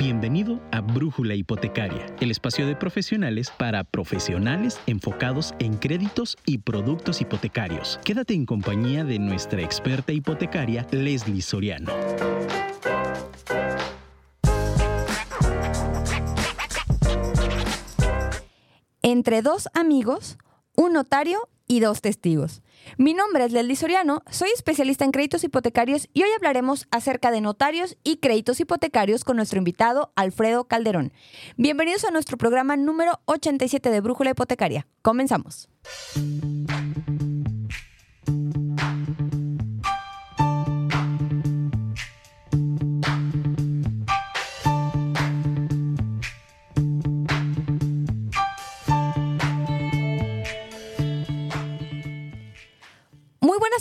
[0.00, 7.20] Bienvenido a Brújula Hipotecaria, el espacio de profesionales para profesionales enfocados en créditos y productos
[7.20, 8.00] hipotecarios.
[8.02, 11.92] Quédate en compañía de nuestra experta hipotecaria, Leslie Soriano.
[19.02, 20.38] Entre dos amigos,
[20.76, 22.62] un notario y dos testigos.
[22.96, 27.40] Mi nombre es Leslie Soriano, soy especialista en créditos hipotecarios y hoy hablaremos acerca de
[27.40, 31.12] notarios y créditos hipotecarios con nuestro invitado Alfredo Calderón.
[31.56, 34.86] Bienvenidos a nuestro programa número 87 de Brújula Hipotecaria.
[35.02, 35.68] Comenzamos.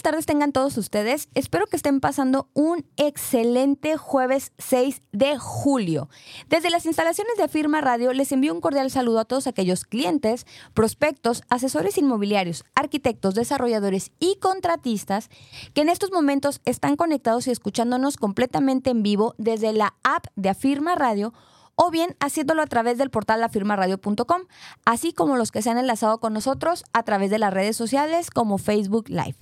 [0.09, 1.29] Tardes tengan todos ustedes.
[1.35, 6.09] Espero que estén pasando un excelente jueves 6 de julio.
[6.47, 10.47] Desde las instalaciones de Afirma Radio les envío un cordial saludo a todos aquellos clientes,
[10.73, 15.29] prospectos, asesores inmobiliarios, arquitectos, desarrolladores y contratistas
[15.75, 20.49] que en estos momentos están conectados y escuchándonos completamente en vivo desde la app de
[20.49, 21.35] Afirma Radio
[21.81, 24.41] o bien haciéndolo a través del portal afirmaradio.com,
[24.83, 28.31] así como los que se han enlazado con nosotros a través de las redes sociales
[28.31, 29.37] como Facebook Live.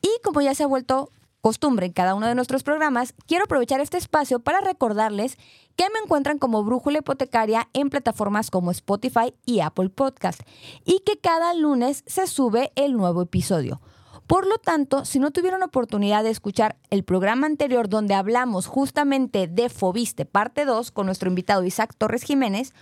[0.00, 1.10] Y como ya se ha vuelto
[1.42, 5.36] costumbre en cada uno de nuestros programas, quiero aprovechar este espacio para recordarles
[5.76, 10.40] que me encuentran como Brújula Hipotecaria en plataformas como Spotify y Apple Podcast
[10.86, 13.82] y que cada lunes se sube el nuevo episodio.
[14.26, 19.46] Por lo tanto, si no tuvieron oportunidad de escuchar el programa anterior donde hablamos justamente
[19.46, 22.72] de Fobiste parte 2 con nuestro invitado Isaac Torres Jiménez,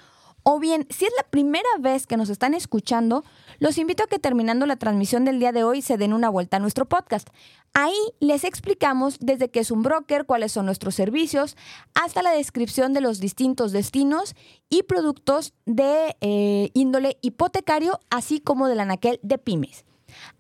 [0.46, 3.24] o bien, si es la primera vez que nos están escuchando,
[3.60, 6.58] los invito a que terminando la transmisión del día de hoy se den una vuelta
[6.58, 7.28] a nuestro podcast.
[7.72, 11.56] Ahí les explicamos desde qué es un broker, cuáles son nuestros servicios,
[11.94, 14.34] hasta la descripción de los distintos destinos
[14.68, 19.86] y productos de eh, índole hipotecario, así como del anaquel de pymes.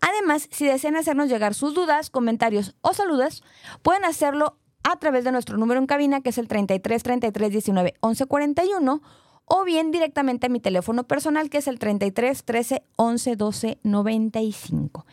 [0.00, 3.42] Además, si desean hacernos llegar sus dudas, comentarios o saludos,
[3.82, 7.94] pueden hacerlo a través de nuestro número en cabina, que es el 33 33 19
[8.00, 9.02] 11 41
[9.46, 15.06] o bien directamente a mi teléfono personal que es el 33 13 11 12 95.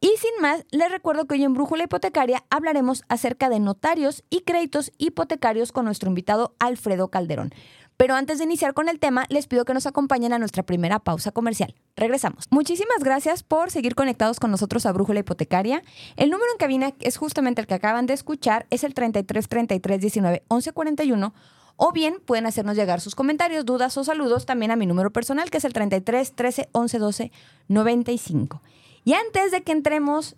[0.00, 4.40] Y sin más, les recuerdo que hoy en Brújula Hipotecaria hablaremos acerca de notarios y
[4.40, 7.54] créditos hipotecarios con nuestro invitado Alfredo Calderón.
[7.96, 10.98] Pero antes de iniciar con el tema, les pido que nos acompañen a nuestra primera
[10.98, 11.74] pausa comercial.
[11.96, 12.46] Regresamos.
[12.50, 15.82] Muchísimas gracias por seguir conectados con nosotros a Brújula Hipotecaria.
[16.16, 20.00] El número en cabina es justamente el que acaban de escuchar, es el 33 33
[20.00, 21.34] 19 11 41
[21.76, 25.50] o bien pueden hacernos llegar sus comentarios, dudas o saludos también a mi número personal,
[25.50, 27.32] que es el 33 13 11 12
[27.68, 28.62] 95.
[29.04, 30.36] Y antes de que entremos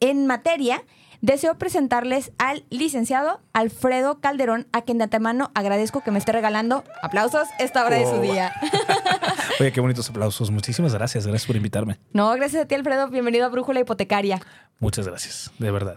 [0.00, 0.84] en materia,
[1.24, 6.84] deseo presentarles al licenciado Alfredo Calderón, a quien de antemano agradezco que me esté regalando
[7.02, 8.20] aplausos esta hora de su Oh.
[8.20, 8.52] día.
[9.60, 10.50] Oye, qué bonitos aplausos.
[10.50, 11.26] Muchísimas gracias.
[11.26, 11.98] Gracias por invitarme.
[12.12, 13.08] No, gracias a ti, Alfredo.
[13.08, 14.40] Bienvenido a Brújula Hipotecaria.
[14.80, 15.50] Muchas gracias.
[15.58, 15.96] De verdad.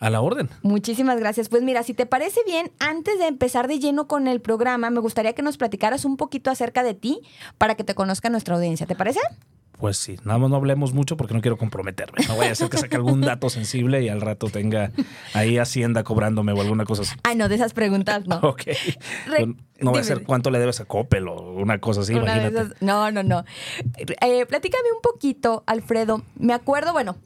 [0.00, 0.48] A la orden.
[0.62, 1.48] Muchísimas gracias.
[1.48, 5.00] Pues mira, si te parece bien, antes de empezar de lleno con el programa, me
[5.00, 7.20] gustaría que nos platicaras un poquito acerca de ti
[7.56, 8.86] para que te conozca nuestra audiencia.
[8.86, 9.18] ¿Te parece?
[9.78, 12.18] Pues sí, nada más no hablemos mucho porque no quiero comprometerme.
[12.26, 14.90] No vaya a ser que saque algún dato sensible y al rato tenga
[15.34, 17.14] ahí Hacienda cobrándome o alguna cosa así.
[17.22, 18.36] Ay, no, de esas preguntas no.
[18.42, 18.62] Ok.
[19.28, 19.46] Re-
[19.80, 22.56] no voy a ser cuánto le debes a Coppel o una cosa así, Una imagínate.
[22.72, 23.44] esas- No, no, no.
[23.96, 26.22] Eh, platícame un poquito, Alfredo.
[26.36, 27.16] Me acuerdo, bueno,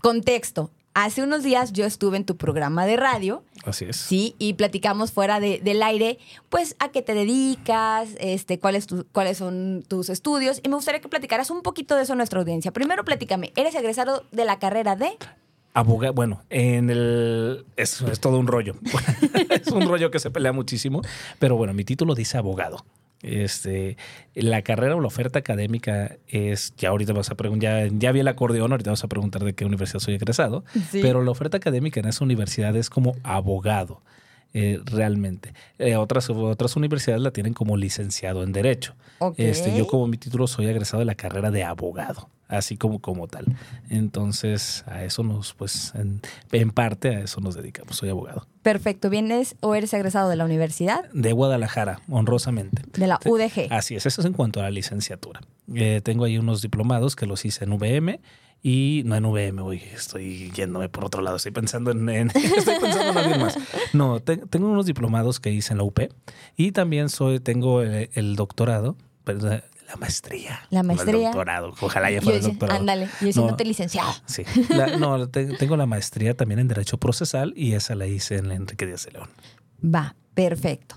[0.00, 0.70] contexto.
[0.98, 3.96] Hace unos días yo estuve en tu programa de radio, Así es.
[3.98, 6.16] sí, y platicamos fuera de- del aire,
[6.48, 11.02] pues a qué te dedicas, este, cuáles, tu- cuáles son tus estudios, y me gustaría
[11.02, 12.72] que platicaras un poquito de eso a nuestra audiencia.
[12.72, 15.10] Primero, platícame, ¿eres egresado de la carrera de?
[15.74, 17.66] Abogado, bueno, en el.
[17.76, 18.76] Es, es todo un rollo.
[19.50, 21.02] es un rollo que se pelea muchísimo.
[21.38, 22.86] Pero bueno, mi título dice abogado.
[23.22, 23.96] Este,
[24.34, 28.20] la carrera o la oferta académica es, ya ahorita vas a preguntar, ya, ya vi
[28.20, 31.00] el acordeón, ahorita vas a preguntar de qué universidad soy egresado, Sí.
[31.02, 34.02] pero la oferta académica en esa universidad es como abogado,
[34.54, 35.54] eh, realmente.
[35.78, 38.94] Eh, otras, otras universidades la tienen como licenciado en Derecho.
[39.36, 43.26] Este, yo como mi título soy egresado de la carrera de abogado, así como, como
[43.28, 43.46] tal.
[43.88, 46.20] Entonces, a eso nos, pues, en,
[46.52, 47.96] en parte a eso nos dedicamos.
[47.96, 48.46] Soy abogado.
[48.62, 51.08] Perfecto, ¿vienes o eres egresado de la universidad?
[51.12, 52.82] De Guadalajara, honrosamente.
[52.98, 53.72] De la UDG.
[53.72, 55.40] Así es, eso es en cuanto a la licenciatura.
[55.74, 58.20] Eh, tengo ahí unos diplomados que los hice en VM
[58.62, 62.74] y no en VM, uy, estoy yéndome por otro lado, estoy pensando en, en- estoy
[62.80, 63.56] pensando en alguien más.
[63.92, 66.00] No, te- tengo unos diplomados que hice en la UP
[66.56, 70.60] y también soy, tengo el, el doctorado, perdón, la maestría.
[70.70, 71.28] La el maestría.
[71.28, 72.80] doctorado, ojalá ya Yo fuera el dice- doctorado.
[72.80, 73.68] ándale, yo diciéndote No.
[73.68, 74.12] licenciado.
[74.26, 78.36] Sí, La- no, te- tengo la maestría también en Derecho Procesal y esa la hice
[78.36, 79.28] en la Enrique Díaz de León.
[79.84, 80.96] Va, perfecto.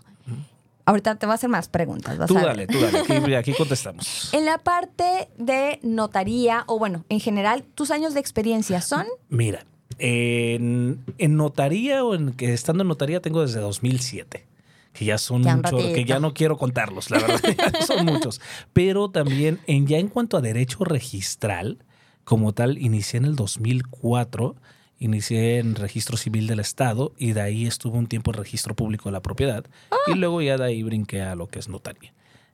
[0.85, 2.17] Ahorita te voy a hacer más preguntas.
[2.17, 2.99] vas Tú a dale, tú dale.
[3.01, 4.33] Aquí, aquí contestamos.
[4.33, 9.05] En la parte de notaría, o bueno, en general, tus años de experiencia son.
[9.29, 9.65] Mira,
[9.99, 14.45] en, en notaría o en que estando en notaría tengo desde 2007.
[14.93, 17.39] Que ya son Ya muchos, que ya no quiero contarlos, la verdad,
[17.73, 18.41] ya son muchos.
[18.73, 21.83] Pero también, en, ya en cuanto a derecho registral,
[22.23, 24.55] como tal, inicié en el 2004,
[24.99, 29.09] inicié en registro civil del Estado y de ahí estuve un tiempo en registro público
[29.09, 29.65] de la propiedad
[30.07, 32.13] y luego ya de ahí brinqué a lo que es notaría.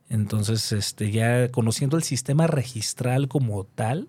[0.10, 4.08] Entonces, este, ya conociendo el sistema registral como tal,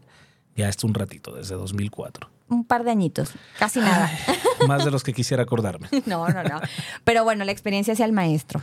[0.54, 2.30] ya está un ratito, desde 2004.
[2.48, 4.10] Un par de añitos, casi nada.
[4.68, 5.88] Más de los que quisiera acordarme.
[6.06, 6.60] No, no, no.
[7.04, 8.60] Pero bueno, la experiencia hacia el maestro.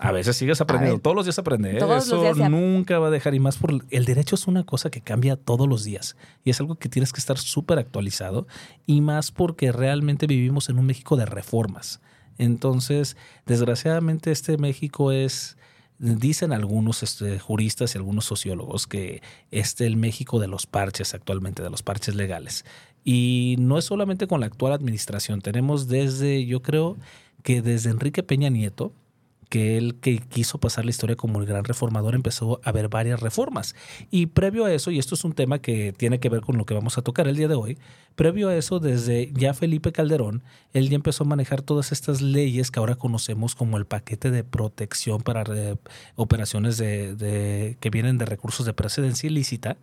[0.00, 1.74] A veces sigues aprendiendo, todos los días aprendes.
[1.74, 1.76] ¿eh?
[1.96, 4.62] Eso días se ap- nunca va a dejar y más por el derecho es una
[4.64, 8.46] cosa que cambia todos los días y es algo que tienes que estar súper actualizado
[8.86, 12.00] y más porque realmente vivimos en un México de reformas.
[12.38, 15.56] Entonces, desgraciadamente este México es
[15.98, 21.62] dicen algunos este, juristas y algunos sociólogos que este el México de los parches actualmente,
[21.62, 22.64] de los parches legales.
[23.04, 26.96] Y no es solamente con la actual administración, tenemos desde, yo creo
[27.42, 28.92] que desde Enrique Peña Nieto,
[29.48, 33.20] que él que quiso pasar la historia como el gran reformador, empezó a haber varias
[33.20, 33.74] reformas.
[34.10, 36.66] Y previo a eso, y esto es un tema que tiene que ver con lo
[36.66, 37.78] que vamos a tocar el día de hoy,
[38.14, 40.42] previo a eso, desde ya Felipe Calderón,
[40.72, 44.44] él ya empezó a manejar todas estas leyes que ahora conocemos como el paquete de
[44.44, 45.78] protección para re-
[46.16, 49.76] operaciones de, de- que vienen de recursos de precedencia ilícita,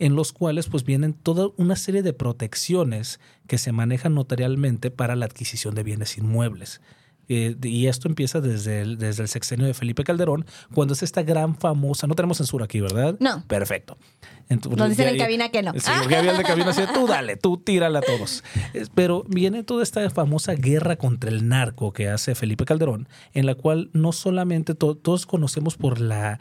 [0.00, 5.14] en los cuales pues vienen toda una serie de protecciones que se manejan notarialmente para
[5.14, 6.80] la adquisición de bienes inmuebles.
[7.28, 10.44] Eh, y esto empieza desde el, desde el sexenio de Felipe Calderón,
[10.74, 13.16] cuando es esta gran famosa, no tenemos censura aquí, ¿verdad?
[13.20, 13.44] No.
[13.46, 13.96] Perfecto.
[14.50, 15.72] Entonces, Nos dicen en cabina que no.
[15.72, 18.44] Sí, porque había el de cabina así, tú dale, tú tírala a todos.
[18.94, 23.54] Pero viene toda esta famosa guerra contra el narco que hace Felipe Calderón, en la
[23.54, 26.38] cual no solamente to- todos conocemos por la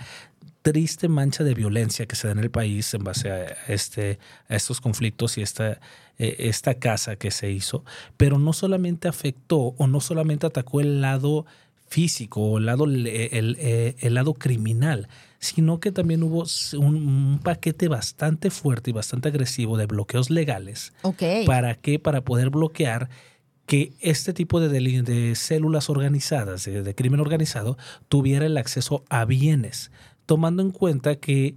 [0.63, 4.17] triste mancha de violencia que se da en el país en base a, este,
[4.47, 5.79] a estos conflictos y esta,
[6.17, 7.85] eh, esta casa que se hizo,
[8.17, 11.45] pero no solamente afectó o no solamente atacó el lado
[11.87, 16.45] físico o el lado, el, eh, el lado criminal, sino que también hubo
[16.79, 21.21] un, un paquete bastante fuerte y bastante agresivo de bloqueos legales Ok.
[21.45, 21.99] ¿Para qué?
[21.99, 23.09] Para poder bloquear
[23.65, 24.69] que este tipo de,
[25.03, 27.77] de células organizadas, de, de crimen organizado,
[28.09, 29.91] tuviera el acceso a bienes,
[30.25, 31.55] tomando en cuenta que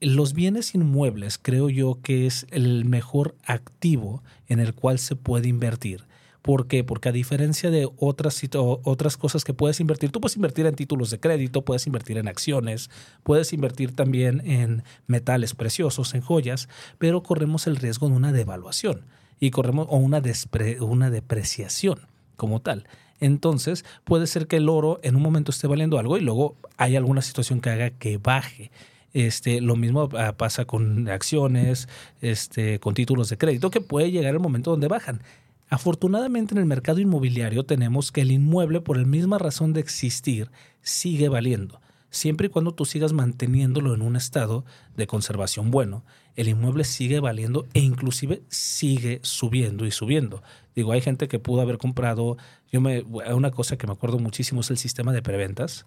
[0.00, 5.48] los bienes inmuebles creo yo que es el mejor activo en el cual se puede
[5.48, 6.04] invertir.
[6.40, 6.84] ¿Por qué?
[6.84, 11.10] Porque a diferencia de otras, otras cosas que puedes invertir, tú puedes invertir en títulos
[11.10, 12.90] de crédito, puedes invertir en acciones,
[13.24, 16.68] puedes invertir también en metales preciosos, en joyas,
[16.98, 19.04] pero corremos el riesgo de una devaluación
[19.40, 21.98] y corremos o una, despre- una depreciación
[22.38, 22.86] como tal.
[23.20, 26.96] Entonces puede ser que el oro en un momento esté valiendo algo y luego hay
[26.96, 28.70] alguna situación que haga que baje.
[29.12, 31.88] Este, lo mismo ah, pasa con acciones,
[32.20, 35.22] este, con títulos de crédito, que puede llegar el momento donde bajan.
[35.70, 40.50] Afortunadamente en el mercado inmobiliario tenemos que el inmueble, por la misma razón de existir,
[40.80, 41.80] sigue valiendo.
[42.10, 44.64] Siempre y cuando tú sigas manteniéndolo en un estado
[44.96, 46.04] de conservación bueno,
[46.38, 50.40] el inmueble sigue valiendo e inclusive sigue subiendo y subiendo.
[50.76, 52.36] Digo, hay gente que pudo haber comprado,
[52.70, 55.84] yo me, una cosa que me acuerdo muchísimo es el sistema de preventas,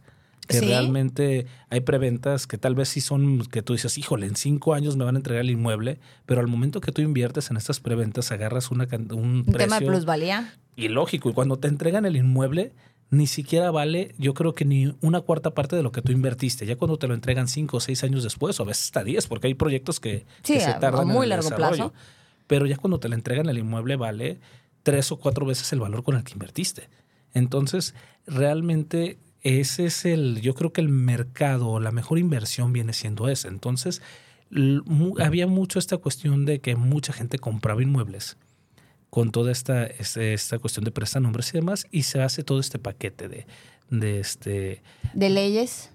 [0.50, 0.66] que ¿Sí?
[0.66, 4.98] realmente hay preventas que tal vez sí son, que tú dices, híjole, en cinco años
[4.98, 8.32] me van a entregar el inmueble, pero al momento que tú inviertes en estas preventas,
[8.34, 10.54] agarras una, un Un precio tema de plusvalía.
[10.76, 12.74] y lógico, y cuando te entregan el inmueble,
[13.12, 16.66] ni siquiera vale, yo creo que ni una cuarta parte de lo que tú invertiste.
[16.66, 19.28] Ya cuando te lo entregan cinco o seis años después, o a veces hasta diez,
[19.28, 21.76] porque hay proyectos que, Sí, que se tardan a muy en largo desarrollo.
[21.76, 21.94] plazo.
[22.48, 24.40] Pero ya cuando te lo entregan el inmueble vale
[24.84, 26.90] tres o cuatro veces el valor con el que invertiste.
[27.34, 33.28] Entonces, realmente ese es el, yo creo que el mercado, la mejor inversión viene siendo
[33.30, 33.48] esa.
[33.50, 34.02] Entonces,
[35.20, 38.38] había mucho esta cuestión de que mucha gente compraba inmuebles
[39.12, 42.80] con toda esta, este- esta cuestión de prestanombres y demás, y se hace todo este
[42.80, 43.46] paquete de,
[43.92, 44.82] de este
[45.14, 45.90] De leyes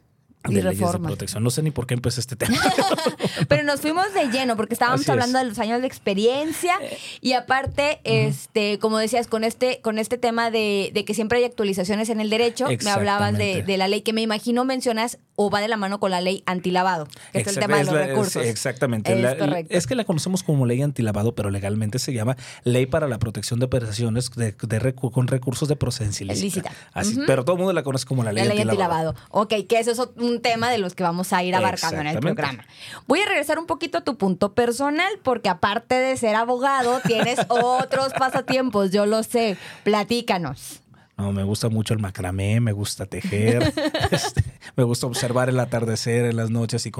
[0.48, 1.42] y de leyes de protección.
[1.42, 2.56] No sé ni por qué empecé este tema.
[3.48, 5.10] Pero nos fuimos de lleno porque estábamos Así es.
[5.10, 6.74] hablando de los años de experiencia
[7.20, 11.44] y aparte, este, como decías, con este, con este tema de, de que siempre hay
[11.44, 15.50] actualizaciones en el derecho, me hablabas de, de la ley que me imagino mencionas o
[15.50, 18.02] va de la mano con la ley antilavado, que es el tema de los la-
[18.02, 18.44] es- recursos.
[18.44, 19.12] exactamente.
[19.12, 19.74] Es La- correcto.
[19.76, 23.60] es que la conocemos como ley antilavado, pero legalmente se llama Ley para la Protección
[23.60, 26.40] de Operaciones de, de recu- con recursos de procedencia ilícita.
[26.68, 26.72] Ilícita.
[26.92, 27.24] Así, Ujú.
[27.26, 29.10] Pero todo el mundo la conoce como la ley, La ley antilavado.
[29.10, 29.28] antilavado.
[29.42, 32.18] Ok, que eso es un tema de los que vamos a ir abarcando en el
[32.18, 32.64] programa.
[33.06, 37.38] Voy a regresar un poquito a tu punto personal, porque aparte de ser abogado, tienes
[37.48, 39.56] otros pasatiempos, yo lo sé.
[39.84, 40.80] Platícanos.
[41.16, 43.72] No, me gusta mucho el macramé, me gusta tejer,
[44.10, 44.44] este,
[44.76, 46.92] me gusta observar el atardecer en las noches y,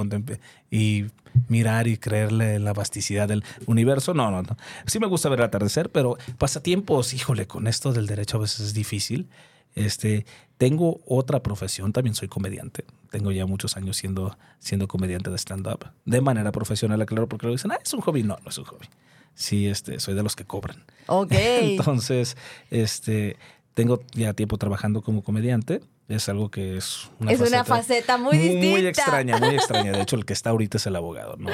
[0.71, 1.05] y
[1.47, 4.15] mirar y creerle en la vasticidad del universo.
[4.15, 4.57] No, no, no.
[4.87, 8.61] Sí me gusta ver el atardecer, pero pasatiempos, híjole, con esto del derecho a veces
[8.61, 9.29] es difícil.
[9.75, 10.25] Este,
[10.57, 12.85] tengo otra profesión, también soy comediante.
[13.11, 15.91] Tengo ya muchos años siendo, siendo comediante de stand-up.
[16.05, 18.23] De manera profesional, claro, porque lo dicen, ah, es un hobby.
[18.23, 18.87] No, no es un hobby.
[19.35, 20.83] Sí, este, soy de los que cobran.
[21.05, 21.31] Ok.
[21.31, 22.35] Entonces,
[22.71, 23.37] este,
[23.77, 25.81] tengo ya tiempo trabajando como comediante.
[26.07, 28.67] Es algo que es una, es faceta, una faceta muy, distinta.
[28.69, 29.91] Muy extraña, muy extraña.
[29.91, 31.37] De hecho, el que está ahorita es el abogado.
[31.37, 31.51] No,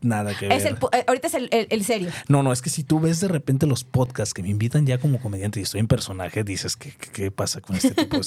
[0.00, 0.66] nada que ver.
[0.66, 2.08] Eh, ahorita es el, serio.
[2.28, 4.96] No, no, es que si tú ves de repente los podcasts que me invitan ya
[4.96, 8.20] como comediante y estoy en personaje, dices, ¿qué, qué pasa con este tipo?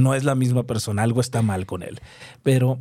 [0.00, 2.00] no es la misma persona, algo está mal con él.
[2.42, 2.78] Pero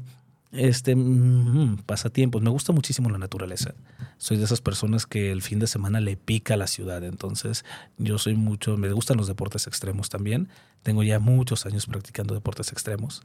[0.56, 2.42] este, mm, pasatiempos.
[2.42, 3.74] Me gusta muchísimo la naturaleza.
[4.18, 7.04] Soy de esas personas que el fin de semana le pica la ciudad.
[7.04, 7.66] Entonces,
[7.98, 10.50] yo soy mucho, me gustan los deportes extremos también.
[10.84, 13.24] Tengo ya muchos años practicando deportes extremos.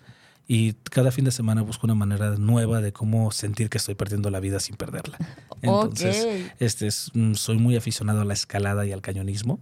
[0.49, 4.31] Y cada fin de semana busco una manera nueva de cómo sentir que estoy perdiendo
[4.31, 5.19] la vida sin perderla.
[5.63, 6.27] Entonces,
[6.59, 9.61] este es, mm, soy muy aficionado a la escalada y al cañonismo.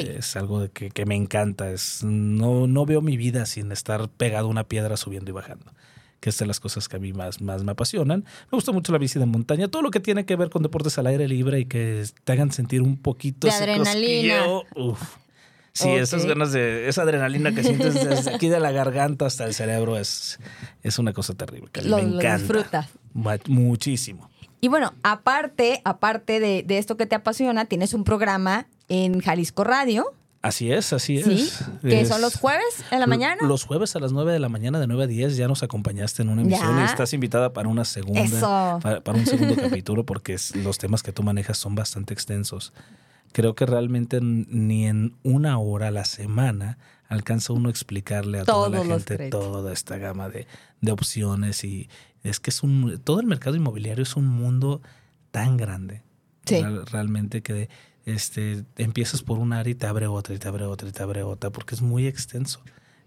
[0.00, 1.70] Es algo de que, que, me encanta.
[1.70, 5.72] Es, no, no veo mi vida sin estar pegado a una piedra subiendo y bajando
[6.20, 8.24] que es de las cosas que a mí más, más me apasionan.
[8.50, 10.98] Me gusta mucho la bici de montaña, todo lo que tiene que ver con deportes
[10.98, 14.44] al aire libre y que te hagan sentir un poquito de adrenalina.
[15.72, 19.54] Sí, esas ganas de, esa adrenalina que sientes desde aquí de la garganta hasta el
[19.54, 20.38] cerebro es,
[20.82, 21.70] es una cosa terrible.
[21.72, 22.88] Que me encanta.
[23.46, 24.28] Muchísimo.
[24.60, 29.64] Y bueno, aparte, aparte de, de, esto que te apasiona, tienes un programa en Jalisco
[29.64, 30.12] Radio.
[30.42, 31.62] Así es, así es.
[31.82, 33.46] ¿Que son los jueves en la mañana?
[33.46, 36.22] Los jueves a las 9 de la mañana, de 9 a 10, ya nos acompañaste
[36.22, 40.78] en una emisión y estás invitada para una segunda, para, un segundo capítulo, porque los
[40.78, 42.72] temas que tú manejas son bastante extensos.
[43.32, 48.44] Creo que realmente ni en una hora a la semana alcanza uno a explicarle a
[48.44, 50.46] toda la gente toda esta gama de,
[50.80, 51.88] de opciones y
[52.22, 54.80] es que es un todo el mercado inmobiliario es un mundo
[55.32, 56.02] tan grande
[56.90, 57.68] realmente que
[58.06, 61.02] este, empiezas por un área y te abre otra y te abre otra y te
[61.02, 62.60] abre otra, porque es muy extenso.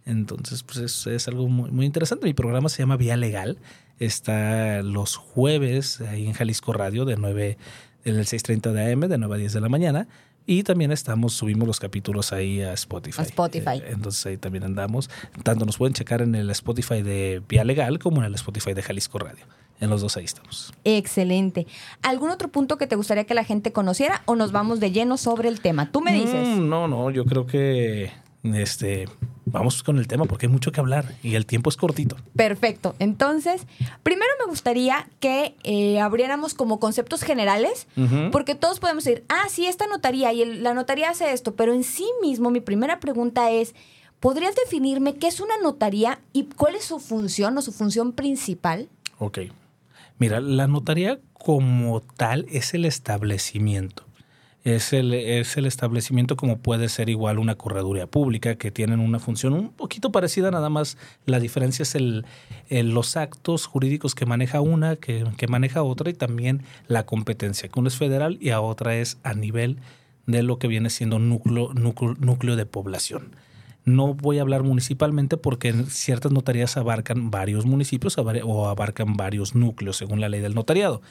[0.05, 2.25] Entonces, pues es, es algo muy, muy, interesante.
[2.25, 3.57] Mi programa se llama Vía Legal.
[3.99, 7.57] Está los jueves ahí en Jalisco Radio de 9,
[8.05, 10.07] en el 6.30 de AM, de 9 a 10 de la mañana.
[10.45, 13.21] Y también estamos, subimos los capítulos ahí a Spotify.
[13.21, 13.77] A Spotify.
[13.77, 15.09] Eh, entonces ahí también andamos.
[15.43, 18.81] Tanto nos pueden checar en el Spotify de Vía Legal como en el Spotify de
[18.81, 19.45] Jalisco Radio.
[19.79, 20.73] En los dos ahí estamos.
[20.83, 21.67] Excelente.
[22.01, 25.17] ¿Algún otro punto que te gustaría que la gente conociera o nos vamos de lleno
[25.17, 25.91] sobre el tema?
[25.91, 26.47] Tú me dices.
[26.47, 28.11] Mm, no, no, yo creo que
[28.43, 29.07] este,
[29.45, 32.17] vamos con el tema porque hay mucho que hablar y el tiempo es cortito.
[32.35, 32.95] Perfecto.
[32.99, 33.65] Entonces,
[34.03, 37.87] primero me gustaría que eh, abriéramos como conceptos generales,
[38.31, 41.83] porque todos podemos decir, ah, sí, esta notaría y la notaría hace esto, pero en
[41.83, 43.75] sí mismo mi primera pregunta es,
[44.19, 48.89] ¿podrías definirme qué es una notaría y cuál es su función o su función principal?
[49.19, 49.39] Ok.
[50.19, 54.05] Mira, la notaría como tal es el establecimiento.
[54.63, 59.19] Es el, es el establecimiento como puede ser igual una correduría pública, que tienen una
[59.19, 62.25] función un poquito parecida, nada más la diferencia es el,
[62.69, 67.77] los actos jurídicos que maneja una, que, que, maneja otra, y también la competencia, que
[67.77, 69.79] una es federal y a otra es a nivel
[70.27, 73.35] de lo que viene siendo núcleo, núcleo, núcleo de población.
[73.85, 79.97] No voy a hablar municipalmente porque ciertas notarías abarcan varios municipios o abarcan varios núcleos
[79.97, 81.01] según la ley del notariado.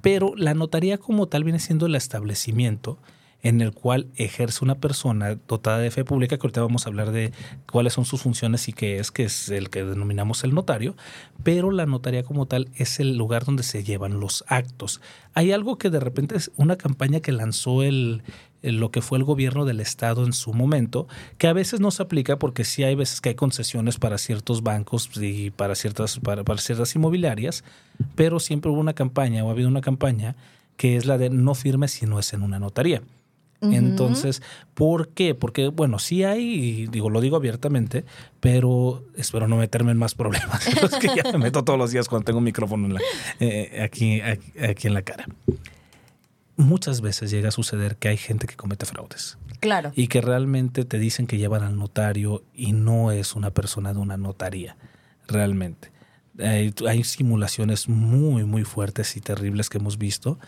[0.00, 2.98] Pero la notaría como tal viene siendo el establecimiento
[3.42, 7.12] en el cual ejerce una persona dotada de fe pública, que ahorita vamos a hablar
[7.12, 7.32] de
[7.70, 10.96] cuáles son sus funciones y qué es, que es el que denominamos el notario,
[11.44, 15.00] pero la notaría como tal es el lugar donde se llevan los actos.
[15.34, 18.22] Hay algo que de repente es una campaña que lanzó el,
[18.62, 21.06] lo que fue el gobierno del estado en su momento,
[21.38, 24.62] que a veces no se aplica porque sí hay veces que hay concesiones para ciertos
[24.62, 27.64] bancos y para ciertas, para, ciertas inmobiliarias,
[28.14, 30.36] pero siempre hubo una campaña o ha habido una campaña
[30.76, 33.02] que es la de no firme si no es en una notaría.
[33.60, 34.40] Entonces,
[34.74, 35.34] ¿por qué?
[35.34, 38.04] Porque, bueno, sí hay, digo, lo digo abiertamente,
[38.38, 40.64] pero espero no meterme en más problemas.
[40.68, 42.96] es que ya me meto todos los días cuando tengo un micrófono
[43.40, 45.26] eh, aquí, aquí en la cara
[46.58, 49.38] muchas veces llega a suceder que hay gente que comete fraudes.
[49.60, 49.92] Claro.
[49.94, 54.00] Y que realmente te dicen que llevan al notario y no es una persona de
[54.00, 54.76] una notaría,
[55.26, 55.90] realmente.
[56.38, 60.38] Hay, hay, simulaciones muy, muy fuertes y terribles que hemos visto,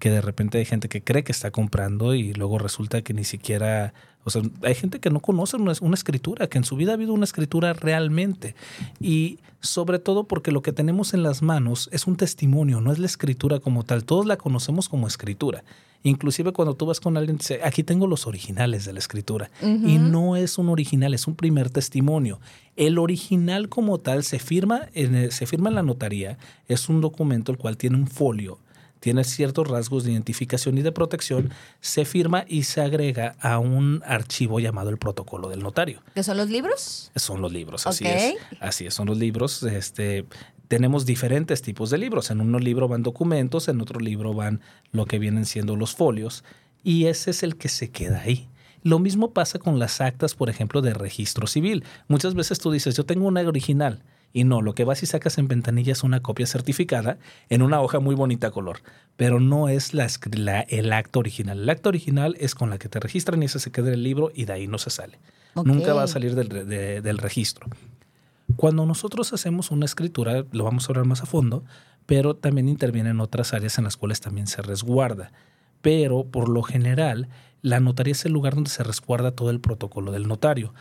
[0.00, 3.22] que de repente hay gente que cree que está comprando y luego resulta que ni
[3.22, 6.94] siquiera o sea, hay gente que no conoce una, escritura, que en su vida ha
[6.94, 8.54] habido una escritura realmente.
[9.00, 12.98] Y sobre todo porque lo que tenemos en las manos es un testimonio, no es
[12.98, 14.04] la escritura como tal.
[14.04, 15.64] Todos la conocemos como escritura.
[16.02, 19.50] Inclusive cuando tú vas con alguien, dice, aquí tengo los originales de la escritura.
[19.62, 22.40] Y no es un original, es un primer testimonio.
[22.76, 26.38] El original como tal se firma, en, se firma en la notaría,
[26.68, 28.58] es un documento el cual tiene un folio
[29.00, 34.02] tiene ciertos rasgos de identificación y de protección, se firma y se agrega a un
[34.06, 36.02] archivo llamado el protocolo del notario.
[36.14, 37.10] ¿Qué son los libros?
[37.16, 38.36] Son los libros, así es.
[38.60, 39.62] Así es, son los libros.
[39.62, 40.26] Este,
[40.68, 42.30] tenemos diferentes tipos de libros.
[42.30, 44.60] En un libro van documentos, en otro libro van
[44.92, 46.44] lo que vienen siendo los folios,
[46.84, 48.48] y ese es el que se queda ahí.
[48.82, 51.84] Lo mismo pasa con las actas, por ejemplo, de registro civil.
[52.08, 55.38] Muchas veces tú dices, yo tengo una original y no, lo que vas y sacas
[55.38, 57.18] en ventanilla es una copia certificada
[57.48, 58.80] en una hoja muy bonita color,
[59.16, 60.08] pero no es la,
[60.68, 61.60] el acto original.
[61.60, 64.02] El acto original es con la que te registran y ese se queda en el
[64.04, 65.18] libro y de ahí no se sale.
[65.64, 66.68] Nunca va a salir del,
[67.02, 67.66] del registro.
[68.56, 71.64] Cuando nosotros hacemos una escritura, lo vamos a hablar más a fondo,
[72.06, 75.32] pero también intervienen otras áreas en las cuales también se resguarda.
[75.82, 77.28] Pero por lo general,
[77.62, 80.72] la notaría es el lugar donde se resguarda todo el protocolo del notario.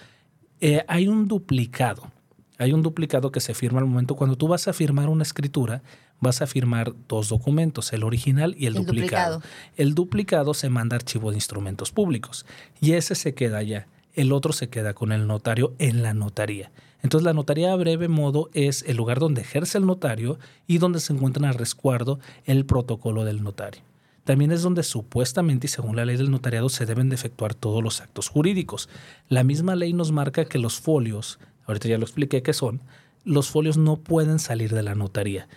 [0.62, 2.12] Eh, hay un duplicado
[2.60, 4.16] hay un duplicado que se firma al momento.
[4.16, 5.82] Cuando tú vas a firmar una escritura,
[6.20, 9.42] vas a firmar dos documentos, el original y el, duplicado.
[9.78, 12.46] El duplicado se manda a archivo de instrumentos públicos
[12.82, 13.88] y ese se queda allá.
[14.14, 16.70] El otro se queda con el notario en la notaría.
[17.02, 20.38] Entonces la notaría a breve modo es el lugar donde ejerce el notario
[20.68, 23.82] y donde se encuentra a resguardo el protocolo del notario.
[24.26, 27.82] También es donde supuestamente y según la ley del notariado se deben de efectuar todos
[27.82, 28.90] los actos jurídicos.
[29.30, 31.40] La misma ley nos marca que los folios
[31.70, 32.82] ahorita ya lo expliqué qué son,
[33.24, 35.48] los folios no pueden salir de la notaría.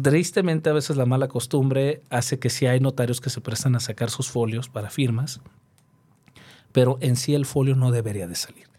[0.00, 3.80] Tristemente a veces la mala costumbre hace que sí hay notarios que se prestan a
[3.80, 5.40] sacar sus folios para firmas,
[6.72, 8.70] pero en sí el folio no debería de salir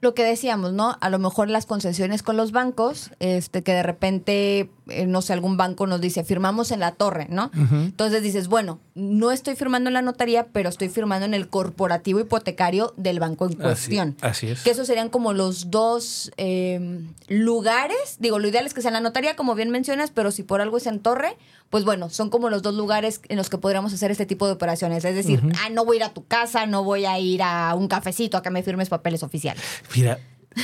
[0.00, 0.96] lo que decíamos, ¿no?
[1.00, 5.32] A lo mejor las concesiones con los bancos, este, que de repente, eh, no sé,
[5.32, 7.50] algún banco nos dice, firmamos en la torre, ¿no?
[7.54, 12.20] Entonces dices, bueno, no estoy firmando en la notaría, pero estoy firmando en el corporativo
[12.20, 14.16] hipotecario del banco en cuestión.
[14.20, 14.62] Así, es.
[14.62, 18.94] Que esos serían como los dos em, lugares, digo, lo ideal es que sea en
[18.94, 21.36] la notaría, como bien mencionas, pero si por algo es en torre,
[21.70, 24.52] pues bueno, son como los dos lugares en los que podríamos hacer este tipo de
[24.52, 25.04] operaciones.
[25.04, 27.74] Es decir, ah, no voy a ir a tu casa, no voy a ir a
[27.74, 29.62] un cafecito a que me firmes papeles oficiales.
[29.94, 30.18] Mira,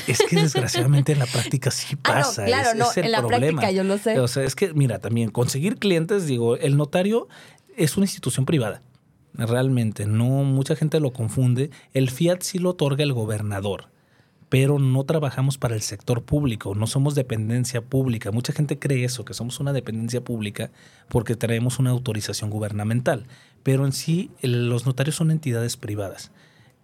[0.07, 2.42] es que desgraciadamente en la práctica sí pasa.
[2.42, 4.18] Ah, no, claro, no, en la práctica yo lo sé.
[4.20, 7.29] O sea, es que, mira, también conseguir clientes, digo, el notario
[7.77, 8.83] es una institución privada.
[9.35, 11.70] Realmente, no mucha gente lo confunde.
[11.92, 13.88] El fiat sí lo otorga el gobernador
[14.49, 18.31] pero no trabajamos para el sector público, no somos dependencia pública.
[18.31, 20.70] Mucha gente cree eso, que somos una dependencia pública
[21.09, 23.27] porque traemos una autorización gubernamental,
[23.62, 26.31] pero en sí los notarios son entidades privadas.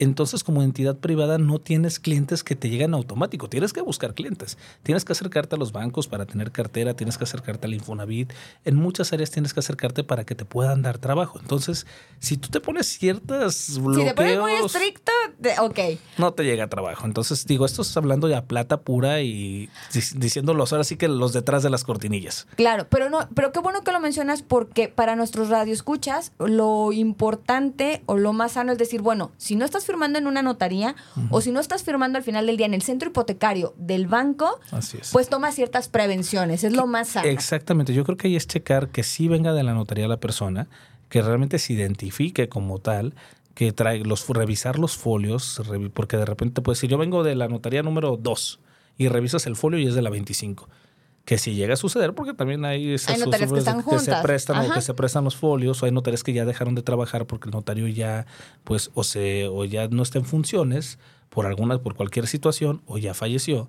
[0.03, 3.49] Entonces, como entidad privada, no tienes clientes que te llegan automático.
[3.49, 4.59] Tienes que buscar clientes.
[4.83, 8.33] Tienes que acercarte a los bancos para tener cartera, tienes que acercarte al Infonavit.
[8.65, 11.39] En muchas áreas tienes que acercarte para que te puedan dar trabajo.
[11.39, 11.87] Entonces,
[12.19, 14.09] si tú te pones ciertas bloqueos...
[14.09, 15.13] Si te pones muy estricto,
[15.61, 15.79] ok.
[16.19, 17.07] No te llega trabajo.
[17.07, 19.71] Entonces, digo, esto es hablando ya plata pura y
[20.17, 22.49] diciéndolos ahora sí que los detrás de las cortinillas.
[22.57, 28.03] Claro, pero no, pero qué bueno que lo mencionas porque para nuestros radioescuchas, lo importante
[28.07, 30.95] o lo más sano es decir, bueno, si no estás firmando en una notaría
[31.29, 34.59] o si no estás firmando al final del día en el centro hipotecario del banco,
[35.13, 36.65] pues toma ciertas prevenciones.
[36.65, 37.29] Es lo más sano.
[37.29, 37.93] Exactamente.
[37.93, 40.69] Yo creo que ahí es checar que sí venga de la notaría la persona,
[41.11, 43.15] que realmente se identifique como tal
[43.55, 45.61] que trae los revisar los folios,
[45.93, 48.61] porque de repente puedes decir, yo vengo de la notaría número 2
[48.97, 50.69] y revisas el folio y es de la 25
[51.25, 54.71] que si llega a suceder, porque también hay esas hay que, están que se prestan
[54.71, 57.49] o que se prestan los folios, o hay notarios que ya dejaron de trabajar porque
[57.49, 58.27] el notario ya,
[58.65, 62.99] pues, o se, o ya no está en funciones por alguna, por cualquier situación, o
[62.99, 63.69] ya falleció.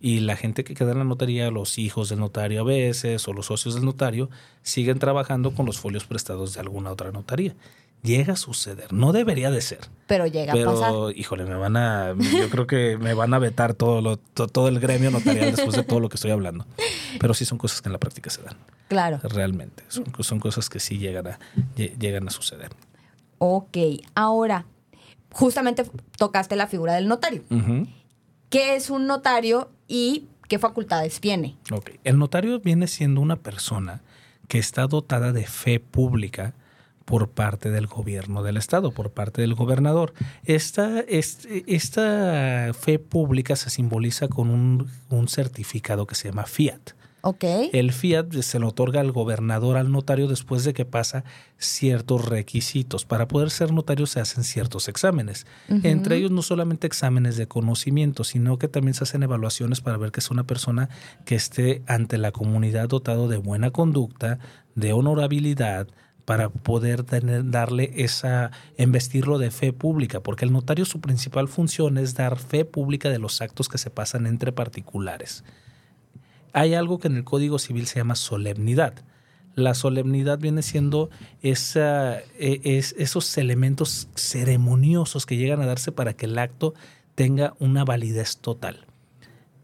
[0.00, 3.32] Y la gente que queda en la notaría, los hijos del notario a veces, o
[3.32, 4.30] los socios del notario,
[4.62, 7.54] siguen trabajando con los folios prestados de alguna otra notaría
[8.02, 8.92] llega a suceder.
[8.92, 9.80] No debería de ser.
[10.06, 10.90] Pero llega a pasar.
[10.90, 12.14] Pero, híjole, me van a.
[12.14, 15.82] Yo creo que me van a vetar todo, lo, todo el gremio notarial después de
[15.82, 16.66] todo lo que estoy hablando.
[17.18, 18.56] Pero sí son cosas que en la práctica se dan.
[18.88, 19.20] Claro.
[19.22, 19.84] Realmente.
[19.88, 21.38] Son, son cosas que sí llegan a,
[21.76, 22.70] llegan a suceder.
[23.38, 23.78] Ok.
[24.14, 24.66] Ahora,
[25.32, 25.84] justamente
[26.16, 27.42] tocaste la figura del notario.
[28.50, 31.56] ¿Qué es un notario y qué facultades tiene?
[31.70, 31.92] Ok.
[32.04, 34.02] El notario viene siendo una persona
[34.48, 36.54] que está dotada de fe pública
[37.12, 40.14] por parte del gobierno del estado, por parte del gobernador.
[40.44, 46.92] Esta, esta fe pública se simboliza con un, un, certificado que se llama Fiat.
[47.20, 47.68] Okay.
[47.74, 51.22] El Fiat se lo otorga al gobernador, al notario, después de que pasa
[51.58, 53.04] ciertos requisitos.
[53.04, 55.46] Para poder ser notario se hacen ciertos exámenes.
[55.68, 60.12] Entre ellos no solamente exámenes de conocimiento, sino que también se hacen evaluaciones para ver
[60.12, 60.88] que es una persona
[61.26, 64.38] que esté ante la comunidad dotado de buena conducta,
[64.74, 65.88] de honorabilidad,
[66.24, 67.04] para poder
[67.50, 72.64] darle esa, investirlo de fe pública, porque el notario su principal función es dar fe
[72.64, 75.44] pública de los actos que se pasan entre particulares.
[76.52, 78.94] Hay algo que en el Código Civil se llama solemnidad.
[79.54, 81.10] La solemnidad viene siendo
[81.42, 86.74] e, es, esos elementos ceremoniosos que llegan a darse para que el acto
[87.14, 88.86] tenga una validez total.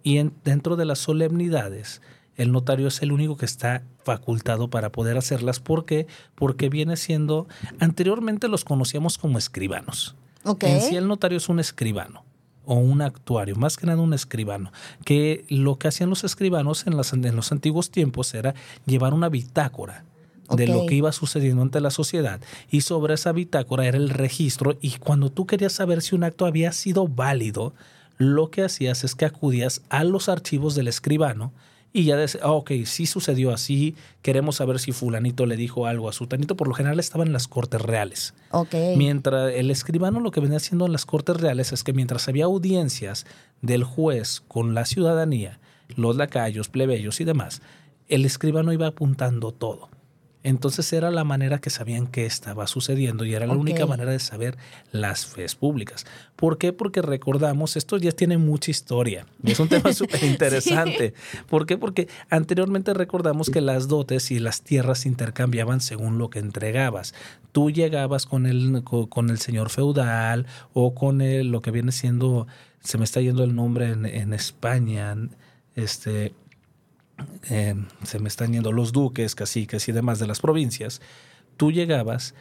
[0.02, 2.00] Y dentro de las solemnidades,
[2.38, 5.60] el notario es el único que está facultado para poder hacerlas.
[5.60, 6.06] ¿Por qué?
[6.34, 7.46] Porque viene siendo,
[7.80, 10.16] anteriormente los conocíamos como escribanos.
[10.60, 12.24] En sí el notario es un escribano
[12.64, 14.72] o un actuario, más que nada un escribano,
[15.04, 18.54] que lo que hacían los escribanos en, en los antiguos tiempos era
[18.86, 20.04] llevar una bitácora
[20.56, 24.78] de lo que iba sucediendo ante la sociedad y sobre esa bitácora era el registro
[24.80, 27.74] y cuando tú querías saber si un acto había sido válido,
[28.16, 31.52] lo que hacías es que acudías a los archivos del escribano
[31.92, 36.08] y ya decía, ah, ok, sí sucedió así, queremos saber si fulanito le dijo algo
[36.08, 36.56] a su tanito.
[36.56, 38.34] Por lo general estaba en las cortes reales.
[38.50, 38.96] Okay.
[38.96, 42.44] Mientras el escribano lo que venía haciendo en las cortes reales es que mientras había
[42.44, 43.26] audiencias
[43.62, 45.60] del juez con la ciudadanía,
[45.96, 47.62] los lacayos, plebeyos y demás,
[48.08, 49.88] el escribano iba apuntando todo.
[50.48, 54.18] Entonces era la manera que sabían que estaba sucediendo y era la única manera de
[54.18, 54.56] saber
[54.92, 56.06] las fes públicas.
[56.36, 56.72] ¿Por qué?
[56.72, 61.14] Porque recordamos, esto ya tiene mucha historia es un tema súper interesante.
[61.48, 61.76] ¿Por qué?
[61.76, 67.14] Porque anteriormente recordamos que las dotes y las tierras se intercambiaban según lo que entregabas.
[67.52, 72.46] Tú llegabas con el, con el señor feudal o con el, lo que viene siendo,
[72.80, 75.14] se me está yendo el nombre en, en España,
[75.74, 76.32] este,
[77.50, 81.00] eh, se me están yendo los duques, caciques y demás de las provincias,
[81.56, 82.34] tú llegabas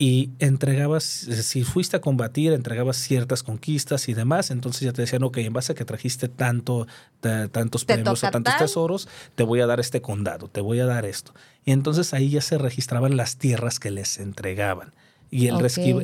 [0.00, 5.24] y entregabas, si fuiste a combatir, entregabas ciertas conquistas y demás, entonces ya te decían,
[5.24, 6.86] ok, en base a que trajiste tanto,
[7.20, 11.04] tantos premios o tantos tesoros, te voy a dar este condado, te voy a dar
[11.04, 11.34] esto.
[11.64, 14.94] Y entonces ahí ya se registraban las tierras que les entregaban.
[15.30, 15.56] Y el,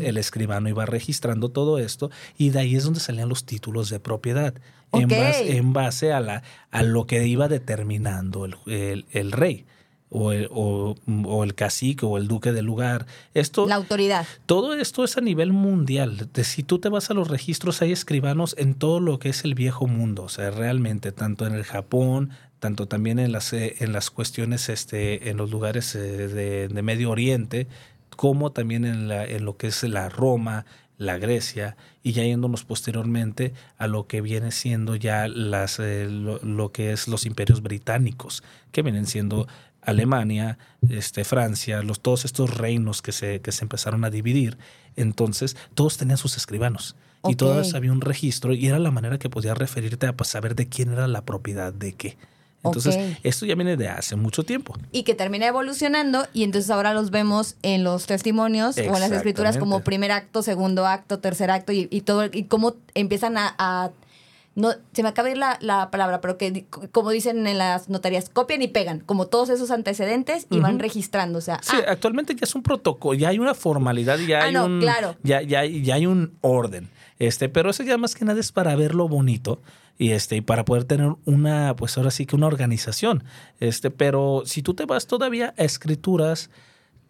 [0.02, 4.00] el escribano iba registrando todo esto y de ahí es donde salían los títulos de
[4.00, 4.54] propiedad
[5.00, 9.66] en, base, en base a, la, a lo que iba determinando el, el, rey.
[10.10, 10.94] O el, o,
[11.42, 13.06] el, cacique o el duque del lugar.
[13.32, 14.26] Esto, la autoridad.
[14.46, 16.30] Todo esto es a nivel mundial.
[16.32, 19.44] De, si tú te vas a los registros, hay escribanos en todo lo que es
[19.44, 20.22] el viejo mundo.
[20.22, 22.30] O sea, realmente, tanto en el Japón,
[22.60, 26.82] tanto también en las, eh, en las cuestiones, este, en los lugares eh, de, de
[26.82, 27.66] Medio Oriente,
[28.16, 30.64] como también en, la, en lo que es la Roma,
[30.96, 36.70] la Grecia, y ya yéndonos posteriormente a lo que viene siendo ya las, eh, lo,
[36.70, 39.48] que es los imperios británicos, que vienen siendo
[39.80, 44.58] Alemania, este, Francia, los, todos estos reinos que se, que se empezaron a dividir.
[44.96, 46.94] Entonces, todos tenían sus escribanos.
[47.26, 50.54] Y todos había un registro y era la manera que podías referirte a pues, saber
[50.54, 52.18] de quién era la propiedad de qué.
[52.64, 54.74] Entonces, esto ya viene de hace mucho tiempo.
[54.92, 59.12] Y que termina evolucionando y entonces ahora los vemos en los testimonios o en las
[59.12, 63.90] escrituras como primer acto, segundo acto, tercer acto y, todo, y cómo empiezan a,
[64.54, 68.28] no, se me acaba de ir la, palabra, pero que como dicen en las notarías,
[68.28, 71.38] copian y pegan, como todos esos antecedentes y van registrando.
[71.38, 71.90] O sea, sí, ah.
[71.92, 75.16] actualmente ya es un protocolo, ya hay una formalidad, ya ah, hay un claro.
[75.22, 76.88] ya, ya, ya hay un orden.
[77.18, 79.60] Este, pero eso ya más que nada es para ver lo bonito
[79.98, 83.24] y este y para poder tener una pues ahora sí que una organización
[83.60, 86.50] este pero si tú te vas todavía a escrituras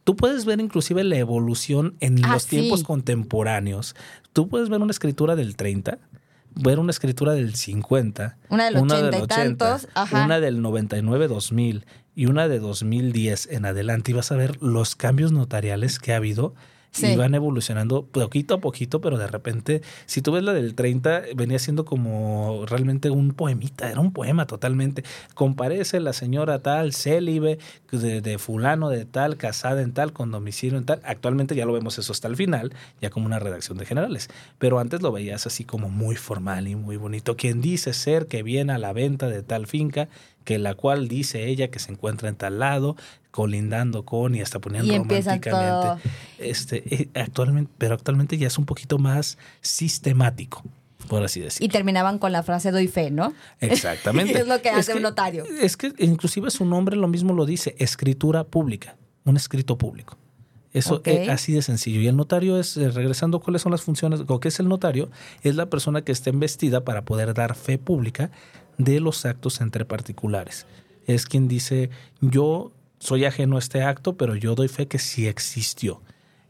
[0.04, 3.96] tú puedes ver inclusive la evolución en ah, los tiempos contemporáneos.
[4.32, 5.98] Tú puedes ver una escritura del 30
[6.56, 12.26] ver una escritura del 50 una del 80 y tantos una del 99 2000 y
[12.26, 16.54] una de 2010 en adelante y vas a ver los cambios notariales que ha habido
[17.02, 21.22] y van evolucionando poquito a poquito, pero de repente, si tú ves la del 30,
[21.34, 25.04] venía siendo como realmente un poemita, era un poema totalmente.
[25.34, 27.58] Comparece la señora tal, célibe,
[27.90, 31.00] de, de fulano de tal, casada en tal, con domicilio en tal.
[31.04, 34.28] Actualmente ya lo vemos eso hasta el final, ya como una redacción de generales.
[34.58, 37.36] Pero antes lo veías así como muy formal y muy bonito.
[37.36, 40.08] Quien dice ser que viene a la venta de tal finca
[40.44, 42.96] que la cual dice ella que se encuentra en tal lado,
[43.34, 46.08] colindando con y hasta poniendo románticamente.
[46.38, 50.62] Este, eh, actualmente, pero actualmente ya es un poquito más sistemático
[51.08, 51.66] por así decirlo.
[51.66, 53.34] Y terminaban con la frase doy fe, ¿no?
[53.60, 54.38] Exactamente.
[54.38, 55.44] es lo que hace un notario.
[55.60, 60.16] Es que inclusive su nombre lo mismo lo dice, escritura pública, un escrito público.
[60.72, 62.00] Eso es así de sencillo.
[62.00, 64.22] Y el notario es, eh, regresando, ¿cuáles son las funciones?
[64.28, 65.10] ¿O qué es el notario?
[65.42, 68.30] Es la persona que está investida para poder dar fe pública
[68.78, 70.66] de los actos entre particulares.
[71.06, 72.72] Es quien dice, yo
[73.04, 76.00] soy ajeno a este acto, pero yo doy fe que sí existió.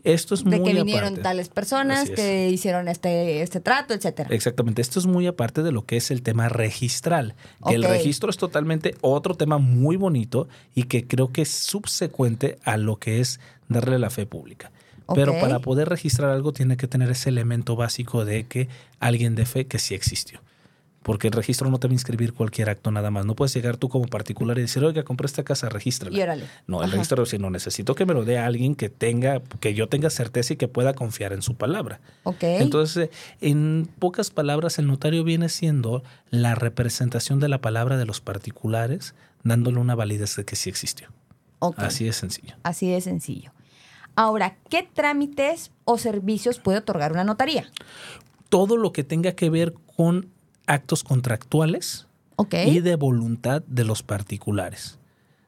[0.05, 1.23] Esto es muy De que vinieron aparte.
[1.23, 2.15] tales personas es.
[2.15, 4.29] que hicieron este, este trato, etcétera.
[4.33, 7.35] Exactamente, esto es muy aparte de lo que es el tema registral.
[7.67, 12.59] Que El registro es totalmente otro tema muy bonito y que creo que es subsecuente
[12.63, 14.71] a lo que es darle la fe pública.
[15.13, 18.69] Pero para poder registrar algo tiene que tener ese elemento básico de que
[19.01, 20.41] alguien de fe que sí existió.
[21.05, 23.27] Porque el registro no te va a inscribir cualquier acto nada más.
[23.27, 26.17] No puedes llegar tú como particular y decir, oiga, compré esta casa, regístrala.
[26.17, 26.47] Y órale.
[26.67, 26.93] No, el Ajá.
[26.93, 30.55] registro si no necesito que me lo dé alguien que tenga, que yo tenga certeza
[30.55, 32.01] y que pueda confiar en su palabra.
[32.23, 32.43] Ok.
[32.45, 33.11] Entonces, eh,
[33.43, 39.15] en pocas palabras, el notario viene siendo la representación de la palabra de los particulares,
[39.43, 41.09] dándole una validez de que sí existió.
[41.59, 41.81] Ok.
[41.81, 42.57] Así de sencillo.
[42.63, 43.53] Así de sencillo.
[44.17, 47.69] Ahora, ¿qué trámites o servicios puede otorgar una notaría?
[48.49, 50.31] Todo lo que tenga que ver con
[50.67, 52.55] actos contractuales Ok.
[52.67, 54.99] y de voluntad de los particulares.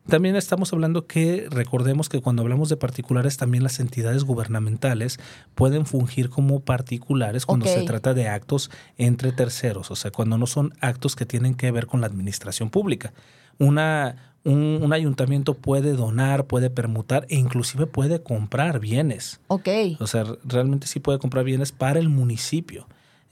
[0.08, 5.18] También estamos hablando que recordemos que cuando hablamos de particulares, también las entidades gubernamentales
[5.56, 10.46] pueden fungir como particulares cuando se trata de actos entre terceros, o sea, cuando no
[10.46, 13.12] son actos que tienen que ver con la administración pública.
[13.58, 19.40] Una, un, un ayuntamiento puede donar, puede permutar e inclusive puede comprar bienes.
[19.48, 19.68] Ok.
[19.98, 22.86] O sea, realmente sí puede comprar bienes para el municipio.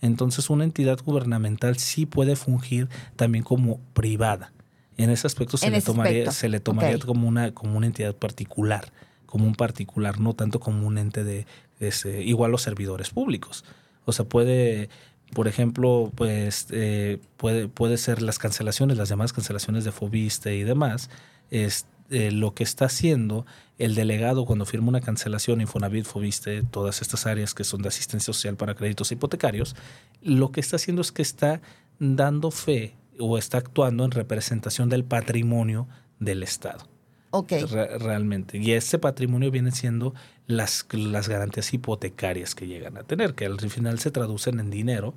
[0.04, 4.52] Entonces, una entidad gubernamental sí puede fungir también como privada.
[4.96, 6.32] En ese aspecto se En le tomaría, aspecto.
[6.32, 8.92] se le tomaría como una, como una entidad particular,
[9.26, 11.46] como un particular, no tanto como un ente de,
[11.80, 13.64] ese- igual los servidores públicos.
[14.04, 14.90] O sea, puede,
[15.32, 20.62] por ejemplo, pues eh, puede, puede ser las cancelaciones, las llamadas cancelaciones de Fobiste y
[20.64, 21.10] demás.
[21.50, 23.46] Es, eh, lo que está haciendo
[23.78, 28.32] el delegado cuando firma una cancelación, Infonavit, Fobiste, todas estas áreas que son de asistencia
[28.32, 29.74] social para créditos hipotecarios,
[30.22, 31.60] lo que está haciendo es que está
[31.98, 35.88] dando fe o está actuando en representación del patrimonio
[36.20, 36.86] del Estado.
[37.30, 37.52] Ok.
[37.68, 38.58] Re- realmente.
[38.58, 40.14] Y ese patrimonio viene siendo
[40.46, 45.14] las, las garantías hipotecarias que llegan a tener, que al final se traducen en dinero,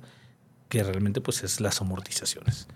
[0.68, 2.66] que realmente pues es las amortizaciones.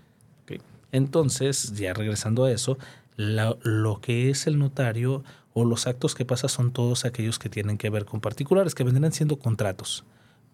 [0.43, 0.61] ¿ok?
[0.93, 2.77] Entonces, ya regresando a eso,
[3.17, 5.23] la- lo que es el notario
[5.53, 8.83] o los actos que pasa son todos aquellos que tienen que ver con particulares, que
[8.83, 10.03] vendrán siendo contratos,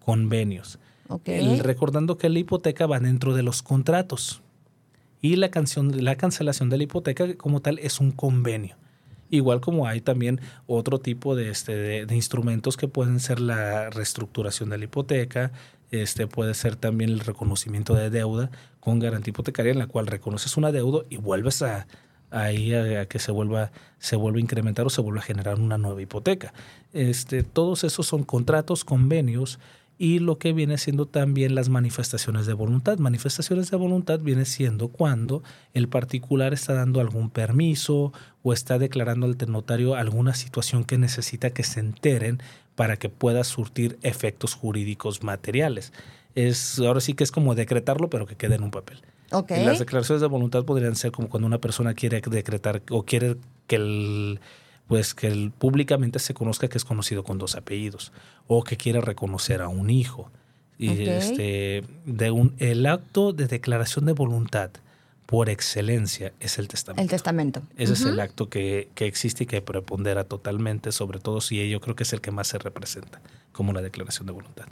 [0.04, 0.78] convenios.
[1.08, 1.28] Ok.
[1.28, 4.42] El- recordando que la hipoteca va dentro de los contratos.
[5.22, 8.76] Y la, canción, la cancelación de la hipoteca como tal es un convenio.
[9.28, 13.90] Igual como hay también otro tipo de, este, de, de instrumentos que pueden ser la
[13.90, 15.52] reestructuración de la hipoteca,
[15.90, 20.56] este puede ser también el reconocimiento de deuda con garantía hipotecaria en la cual reconoces
[20.56, 21.86] una deuda y vuelves a
[22.30, 25.78] ahí a, que se vuelva se vuelva a incrementar o se vuelva a generar una
[25.78, 26.52] nueva hipoteca.
[26.92, 29.58] Este todos esos son contratos, convenios
[30.02, 32.96] y lo que viene siendo también las manifestaciones de voluntad.
[32.96, 35.42] Manifestaciones de voluntad viene siendo cuando
[35.74, 38.10] el particular está dando algún permiso
[38.42, 42.40] o está declarando el notario alguna situación que necesita que se enteren
[42.76, 45.92] para que pueda surtir efectos jurídicos materiales.
[46.34, 49.02] Es, ahora sí que es como decretarlo, pero que quede en un papel.
[49.32, 49.50] Ok.
[49.64, 53.76] Las declaraciones de voluntad podrían ser como cuando una persona quiere decretar o quiere que
[53.76, 54.40] el
[54.86, 58.12] pues que el, públicamente se conozca que es conocido con dos apellidos
[58.48, 60.30] o que quiere reconocer a un hijo.
[60.78, 64.70] Y este de un el acto de declaración de voluntad
[65.26, 67.02] por excelencia es el testamento.
[67.02, 67.62] El testamento.
[67.76, 71.80] Ese es el acto que, que existe y que prepondera totalmente, sobre todo si yo
[71.80, 73.20] creo que es el que más se representa
[73.52, 74.66] como una declaración de voluntad.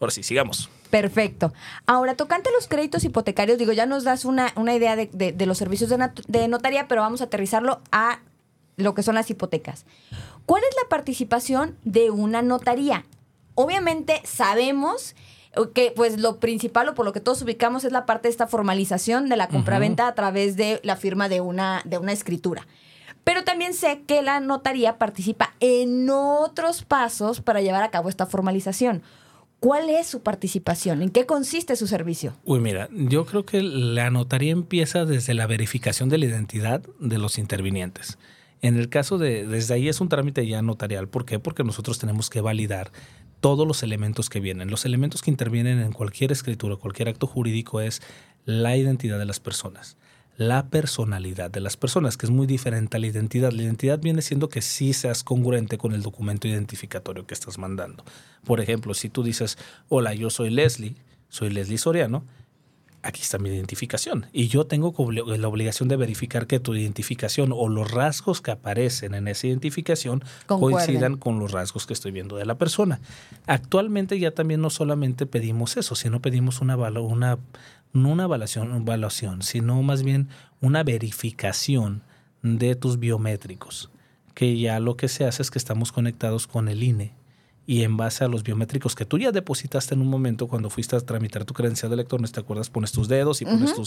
[0.00, 0.68] Ahora sí, sigamos.
[0.90, 1.52] Perfecto.
[1.86, 5.46] Ahora, tocante los créditos hipotecarios, digo, ya nos das una, una idea de, de- de
[5.46, 8.20] los servicios de, notaría, pero vamos a aterrizarlo a
[8.76, 9.86] lo que son las hipotecas.
[10.46, 13.04] ¿Cuál es la participación de una notaría?
[13.54, 15.14] Obviamente sabemos
[15.72, 18.48] que pues lo principal o por lo que todos ubicamos es la parte de esta
[18.48, 22.66] formalización de la compraventa a través de la firma de una, de una escritura.
[23.22, 28.26] Pero también sé que la notaría participa en otros pasos para llevar a cabo esta
[28.26, 29.02] formalización.
[29.64, 31.00] ¿Cuál es su participación?
[31.00, 32.36] ¿En qué consiste su servicio?
[32.44, 37.16] Uy, mira, yo creo que la notaría empieza desde la verificación de la identidad de
[37.16, 38.18] los intervinientes.
[38.60, 41.08] En el caso de, desde ahí es un trámite ya notarial.
[41.08, 41.38] ¿Por qué?
[41.38, 42.92] Porque nosotros tenemos que validar
[43.40, 44.70] todos los elementos que vienen.
[44.70, 48.02] Los elementos que intervienen en cualquier escritura, cualquier acto jurídico es
[48.44, 49.96] la identidad de las personas,
[50.36, 53.52] la personalidad de las personas, que es muy diferente a la identidad.
[53.52, 58.04] La identidad viene siendo que sí seas congruente con el documento identificatorio que estás mandando.
[58.44, 60.96] Por ejemplo, si tú dices, hola, yo soy Leslie,
[61.28, 62.24] soy Leslie Soriano,
[63.04, 64.26] aquí está mi identificación.
[64.32, 69.14] Y yo tengo la obligación de verificar que tu identificación o los rasgos que aparecen
[69.14, 70.86] en esa identificación Concuerden.
[70.86, 73.00] coincidan con los rasgos que estoy viendo de la persona.
[73.46, 77.38] Actualmente ya también no solamente pedimos eso, sino pedimos una, una
[77.92, 80.28] no una evaluación, evaluación, sino más bien
[80.60, 82.02] una verificación
[82.42, 83.90] de tus biométricos,
[84.34, 87.14] que ya lo que se hace es que estamos conectados con el INE
[87.66, 90.96] y en base a los biométricos que tú ya depositaste en un momento cuando fuiste
[90.96, 93.84] a tramitar tu credencial de lector, no te acuerdas, pones tus dedos y pones tu,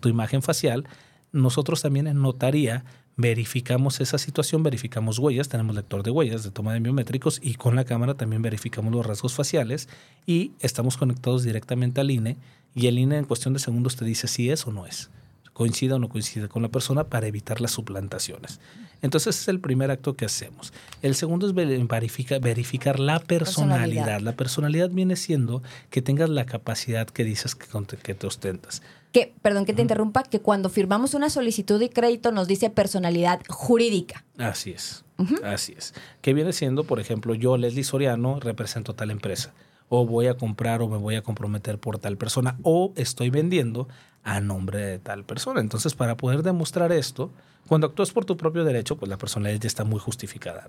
[0.00, 0.84] tu imagen facial,
[1.32, 2.84] nosotros también en notaría
[3.16, 7.74] verificamos esa situación, verificamos huellas, tenemos lector de huellas de toma de biométricos y con
[7.74, 9.88] la cámara también verificamos los rasgos faciales
[10.24, 12.36] y estamos conectados directamente al INE
[12.74, 15.10] y el INE en cuestión de segundos te dice si es o no es
[15.58, 18.60] coincida o no coincida con la persona para evitar las suplantaciones.
[19.02, 20.72] Entonces ese es el primer acto que hacemos.
[21.02, 24.20] El segundo es verificar, verificar la personalidad.
[24.20, 27.66] La personalidad viene siendo que tengas la capacidad que dices que,
[28.04, 28.82] que te ostentas.
[29.10, 33.40] Que, perdón que te interrumpa, que cuando firmamos una solicitud de crédito nos dice personalidad
[33.48, 34.24] jurídica.
[34.38, 35.04] Así es,
[35.42, 35.92] así es.
[36.20, 39.52] Que viene siendo, por ejemplo, yo, Leslie Soriano, represento tal empresa
[39.88, 43.88] o voy a comprar o me voy a comprometer por tal persona o estoy vendiendo
[44.28, 45.60] a nombre de tal persona.
[45.60, 47.32] Entonces, para poder demostrar esto,
[47.66, 50.68] cuando actúas por tu propio derecho, pues la personalidad ya está muy justificada.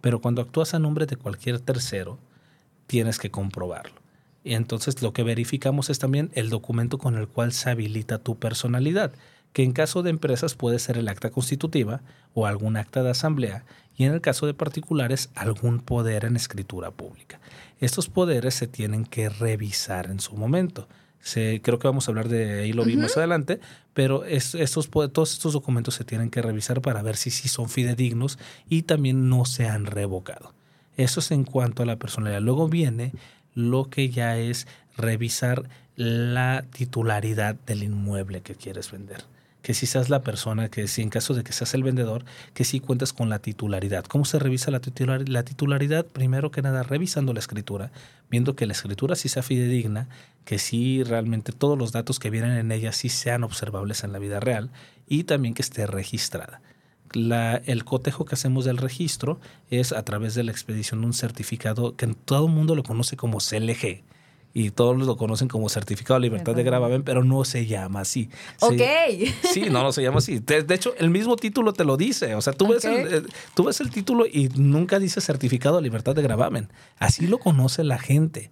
[0.00, 2.18] Pero cuando actúas a nombre de cualquier tercero,
[2.88, 3.94] tienes que comprobarlo.
[4.42, 8.40] Y entonces lo que verificamos es también el documento con el cual se habilita tu
[8.40, 9.12] personalidad,
[9.52, 12.02] que en caso de empresas puede ser el acta constitutiva
[12.34, 13.64] o algún acta de asamblea,
[13.96, 17.40] y en el caso de particulares algún poder en escritura pública.
[17.78, 20.88] Estos poderes se tienen que revisar en su momento
[21.62, 23.60] creo que vamos a hablar de ahí lo vi más adelante,
[23.94, 28.38] pero estos, todos estos documentos se tienen que revisar para ver si sí son fidedignos
[28.68, 30.54] y también no se han revocado.
[30.96, 32.40] Eso es en cuanto a la personalidad.
[32.40, 33.12] Luego viene
[33.54, 39.35] lo que ya es revisar la titularidad del inmueble que quieres vender
[39.66, 42.24] que si seas la persona, que si en caso de que seas el vendedor,
[42.54, 44.04] que si cuentes con la titularidad.
[44.04, 44.80] ¿Cómo se revisa la,
[45.26, 46.06] la titularidad?
[46.06, 47.90] Primero que nada, revisando la escritura,
[48.30, 50.08] viendo que la escritura sí sea fidedigna,
[50.44, 54.20] que sí realmente todos los datos que vienen en ella sí sean observables en la
[54.20, 54.70] vida real
[55.08, 56.62] y también que esté registrada.
[57.12, 61.12] La, el cotejo que hacemos del registro es a través de la expedición de un
[61.12, 64.04] certificado que todo el mundo lo conoce como CLG,
[64.58, 68.30] y todos lo conocen como certificado de libertad de gravamen, pero no se llama así.
[68.60, 68.80] Ok.
[69.52, 70.38] sí, no, no se llama así.
[70.38, 72.34] De, hecho, el mismo título te lo dice.
[72.34, 73.22] O sea, tú, ves el, eh,
[73.54, 76.70] tú ves el título y nunca dice certificado de libertad de gravamen.
[76.98, 78.50] Así lo conoce la gente.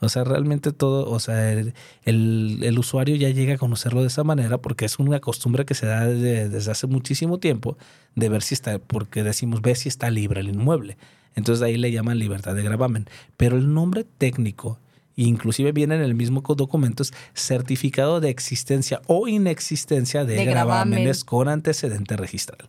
[0.00, 1.72] O sea, realmente todo, o sea, el,
[2.04, 5.86] el, usuario ya llega a conocerlo de esa manera porque es una costumbre que se
[5.86, 7.78] da desde hace muchísimo tiempo
[8.16, 10.96] de ver si está, porque decimos, ve si está libre el inmueble.
[11.36, 13.06] Entonces ahí le llaman libertad de gravamen.
[13.36, 14.80] Pero el nombre técnico
[15.16, 21.48] inclusive viene en el mismo documento, es certificado de existencia o inexistencia de, gravámenes con
[21.48, 22.66] antecedente registral.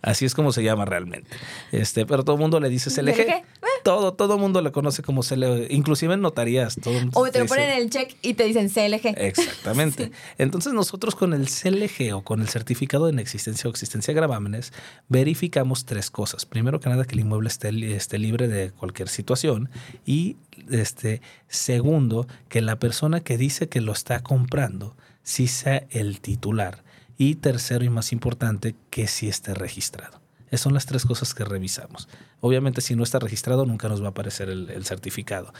[0.00, 1.28] Así es como se llama realmente.
[1.72, 3.42] Este, pero todo el mundo le dice CLG.
[3.84, 6.76] Todo, todo el mundo le conoce como CLG, inclusive en notarías.
[6.76, 9.14] Todo o te lo ponen en el check y te dicen CLG.
[9.16, 10.12] Exactamente.
[10.38, 14.72] Entonces nosotros con el CLG o con el certificado de inexistencia o existencia de gravámenes
[15.08, 16.46] verificamos tres cosas.
[16.46, 19.70] Primero que nada que el inmueble esté, esté libre de cualquier situación
[20.04, 20.36] y
[20.70, 26.84] este, segundo que la persona que dice que lo está comprando sí sea el titular
[27.18, 30.20] y tercero y más importante, que sí esté registrado.
[30.46, 32.08] Esas son las tres cosas que revisamos.
[32.40, 35.52] Obviamente, si no está registrado, nunca nos va a aparecer el, certificado.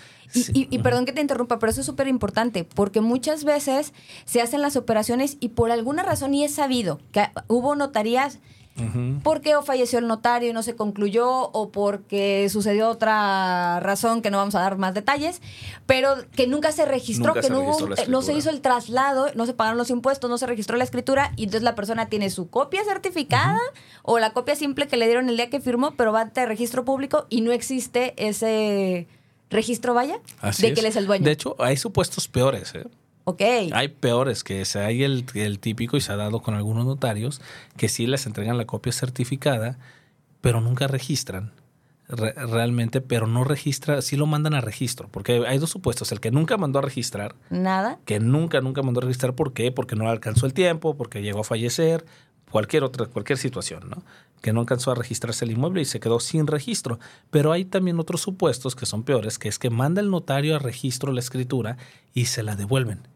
[0.52, 3.92] Y, perdón que te interrumpa, pero eso es súper importante, porque muchas veces
[4.24, 8.38] se hacen las operaciones y por alguna razón, y es sabido, que hubo notarías
[9.22, 14.30] porque o falleció el notario y no se concluyó o porque sucedió otra razón que
[14.30, 15.40] no vamos a dar más detalles,
[15.86, 19.54] pero que nunca se registró, que no, eh, no se hizo el traslado, no se
[19.54, 22.84] pagaron los impuestos, no se registró la escritura y entonces la persona tiene su copia
[22.84, 23.58] certificada
[24.02, 26.84] o la copia simple que le dieron el día que firmó, pero va ante registro
[26.84, 29.06] público y no existe ese
[29.50, 30.20] registro, vaya,
[30.58, 31.24] de que él es el dueño.
[31.24, 32.84] De hecho, hay supuestos peores, ¿eh?
[33.72, 37.40] Hay peores, que hay el, el, típico y se ha dado con algunos notarios
[37.76, 39.78] que sí les entregan la copia certificada,
[40.40, 41.52] pero nunca registran
[42.08, 46.30] realmente, pero no registra, sí lo mandan a registro, porque hay dos supuestos, el que
[46.30, 47.34] nunca mandó a registrar.
[47.50, 47.98] Nada.
[48.06, 49.70] Que nunca, nunca mandó a registrar, ¿por qué?
[49.72, 52.06] Porque no alcanzó el tiempo, porque llegó a fallecer,
[52.50, 54.02] cualquier otra, cualquier situación, ¿no?
[54.40, 56.98] Que no alcanzó a registrarse el inmueble y se quedó sin registro.
[57.30, 60.58] Pero hay también otros supuestos que son peores, que es que manda el notario a
[60.58, 61.76] registro la escritura
[62.14, 63.06] y se la devuelven.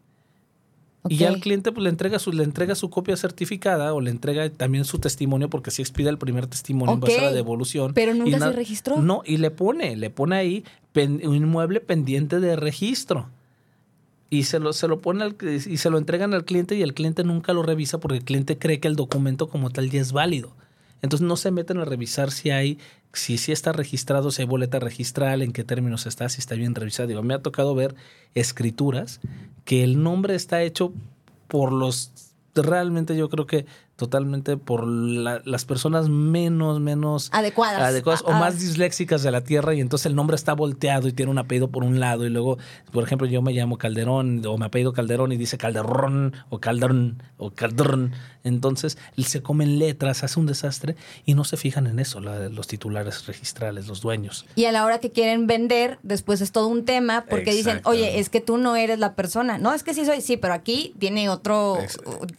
[1.09, 4.09] Y ya al cliente pues, le, entrega su, le entrega su copia certificada o le
[4.09, 7.93] entrega también su testimonio porque si expide el primer testimonio en base a la devolución.
[7.93, 8.97] Pero nunca se registró.
[9.01, 13.29] No, y le pone, le pone ahí un inmueble pendiente de registro.
[14.29, 15.35] Y se lo, se lo pone
[15.67, 18.57] y se lo entregan al cliente y el cliente nunca lo revisa porque el cliente
[18.57, 20.55] cree que el documento como tal ya es válido.
[21.03, 22.79] Entonces no se meten a revisar si hay,
[23.11, 26.73] si, si está registrado, si hay boleta registral, en qué términos está, si está bien
[26.73, 27.07] revisado.
[27.07, 27.93] Digo, me ha tocado ver
[28.33, 29.19] escrituras
[29.65, 30.93] que el nombre está hecho
[31.47, 32.11] por los
[32.55, 33.65] realmente yo creo que
[33.95, 39.75] totalmente por las personas menos, menos adecuadas, adecuadas o ah, más disléxicas de la tierra
[39.75, 42.57] y entonces el nombre está volteado y tiene un apellido por un lado y luego,
[42.91, 47.21] por ejemplo, yo me llamo Calderón o me apellido Calderón y dice Calderón o Calderón
[47.37, 48.13] o Calderón.
[48.43, 53.25] Entonces se comen letras, hace un desastre y no se fijan en eso los titulares
[53.25, 54.45] registrales, los dueños.
[54.55, 58.19] Y a la hora que quieren vender, después es todo un tema porque dicen, oye,
[58.19, 59.57] es que tú no eres la persona.
[59.57, 61.77] No, es que sí soy, sí, pero aquí tiene otro,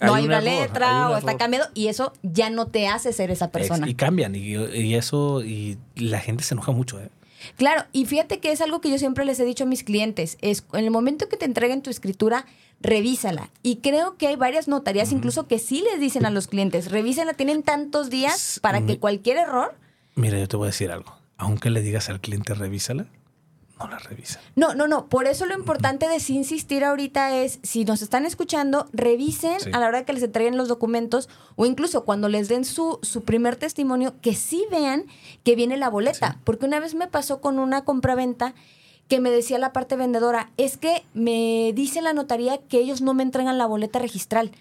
[0.00, 3.50] no hay, una letra o está cambiado y eso ya no te hace ser esa
[3.50, 3.88] persona.
[3.88, 6.98] y cambian y, eso, y la gente se enoja mucho.
[6.98, 7.10] ¿eh?
[7.56, 10.38] Claro, y fíjate que es algo que yo siempre les he dicho a mis clientes,
[10.40, 12.46] es en el momento que te entreguen tu escritura,
[12.80, 13.50] revísala.
[13.62, 17.34] Y creo que hay varias notarías incluso que sí les dicen a los clientes, revísenla,
[17.34, 19.74] tienen tantos días para que cualquier error...
[20.14, 23.06] Mira, yo te voy a decir algo, aunque le digas al cliente revísala,
[23.78, 24.42] no la revisan.
[24.54, 25.08] No, no, no.
[25.08, 29.80] Por eso lo importante de sí insistir ahorita es, si nos están escuchando, revisen a
[29.80, 33.56] la hora que les entreguen los documentos o incluso cuando les den su, su primer
[33.56, 35.06] testimonio, que sí vean
[35.42, 36.38] que viene la boleta.
[36.44, 38.54] Porque una vez me pasó con una compraventa
[39.08, 43.12] que me decía la parte vendedora, es que me dice la notaría que ellos no
[43.12, 44.52] me entregan la boleta registral.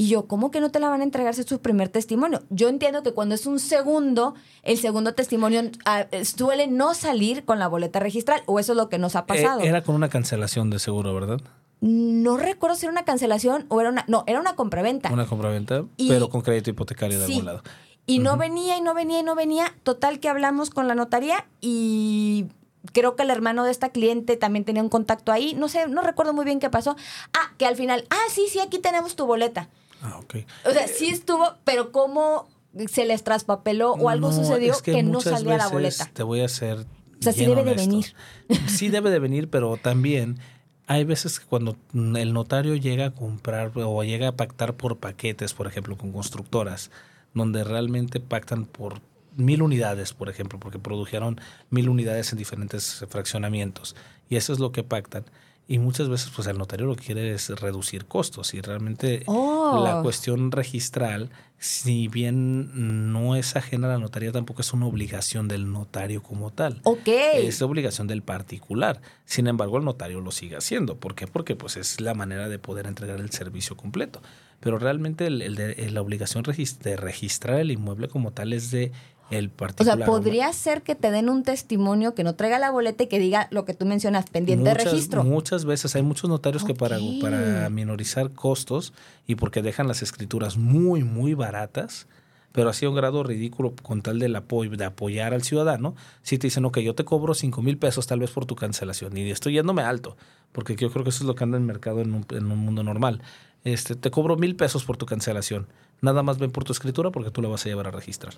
[0.00, 2.42] Y yo, ¿cómo que no te la van a entregar si es su primer testimonio?
[2.48, 7.58] Yo entiendo que cuando es un segundo, el segundo testimonio ah, suele no salir con
[7.58, 9.60] la boleta registral, o eso es lo que nos ha eh, pasado.
[9.60, 11.42] era con una cancelación de seguro, ¿verdad?
[11.82, 14.06] No recuerdo si era una cancelación o era una.
[14.08, 15.12] No, era una compraventa.
[15.12, 17.62] Una compraventa, pero con crédito hipotecario de algún lado.
[18.06, 19.74] Y no venía y no venía y no venía.
[19.82, 22.46] Total que hablamos con la notaría y
[22.94, 25.52] creo que el hermano de esta cliente también tenía un contacto ahí.
[25.52, 26.96] No sé, no recuerdo muy bien qué pasó.
[27.34, 29.68] Ah, que al final, ah, sí, sí, aquí tenemos tu boleta.
[30.02, 30.36] Ah, ok.
[30.64, 32.48] O sea, sí estuvo, pero ¿cómo
[32.88, 36.10] se les traspapeló o algo sucedió que, no salía la boleta?
[36.12, 36.78] Te voy a hacer.
[36.78, 38.14] O sea, sí debe de venir.
[38.66, 40.38] Sí debe de venir, pero también
[40.86, 45.54] hay veces que cuando el notario llega a comprar o llega a pactar por paquetes,
[45.54, 46.90] por ejemplo, con constructoras,
[47.32, 49.00] donde realmente pactan por
[49.36, 51.40] mil unidades, por ejemplo, porque produjeron
[51.70, 53.94] mil unidades en diferentes fraccionamientos,
[54.28, 55.24] y eso es lo que pactan
[55.70, 59.80] y muchas veces pues el notario lo que quiere es reducir costos y realmente oh.
[59.84, 65.46] la cuestión registral, si bien no es ajena a la notaría, tampoco es una obligación
[65.46, 66.80] del notario como tal.
[66.82, 67.06] Ok.
[67.06, 69.00] Es obligación del particular.
[69.24, 70.96] Sin embargo, el notario lo sigue haciendo.
[70.96, 71.28] ¿Por qué?
[71.28, 74.20] Porque pues es la manera de poder entregar el servicio completo.
[74.58, 78.90] Pero realmente el, la obligación de registrar el inmueble como tal es de
[79.30, 83.04] el O sea, podría ser que te den un testimonio que no traiga la boleta
[83.04, 85.24] y que diga lo que tú mencionas, pendiente de registro.
[85.24, 88.92] Muchas veces hay muchos notarios que para, para minorizar costos
[89.26, 92.08] y porque dejan las escrituras muy, muy baratas,
[92.52, 96.36] pero así a un grado ridículo con tal del apoyo, de apoyar al ciudadano, si
[96.38, 99.30] te dicen, ok, yo te cobro 5 mil pesos tal vez por tu cancelación y
[99.30, 100.16] estoy yéndome alto,
[100.50, 102.50] porque yo creo que eso es lo que anda en el mercado en un, en
[102.50, 103.22] un mundo normal.
[103.62, 105.68] Este, te cobro mil pesos por tu cancelación.
[106.00, 108.34] Nada más ven por tu escritura porque tú la vas a llevar a registrar.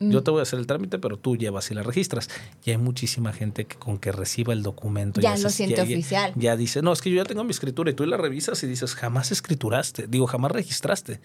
[0.00, 2.30] Yo te voy a hacer el trámite, pero tú llevas y la registras.
[2.64, 6.32] Y hay muchísima gente que con que reciba el documento ya, lo siente oficial.
[6.36, 8.66] Ya, dice, no, es que yo ya tengo mi escritura y tú la revisas y
[8.66, 11.20] dices, jamás escrituraste, digo, jamás registraste.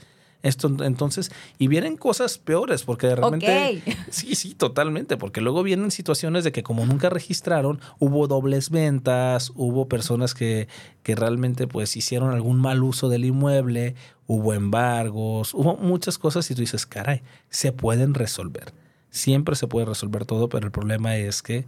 [0.45, 3.81] Esto, entonces, y vienen cosas peores, porque de repente.
[4.11, 5.17] Sí, sí, totalmente.
[5.17, 10.67] Porque luego vienen situaciones de que, como nunca registraron, hubo dobles ventas, hubo personas que,
[11.01, 13.95] que realmente pues hicieron algún mal uso del inmueble,
[14.27, 18.71] hubo embargos, hubo muchas cosas y tú dices, caray, se pueden resolver.
[19.09, 21.65] Siempre se puede resolver todo, pero el problema es que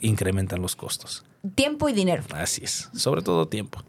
[0.00, 1.24] incrementan los costos.
[1.54, 2.24] Tiempo y dinero.
[2.34, 3.82] Así es, sobre todo tiempo.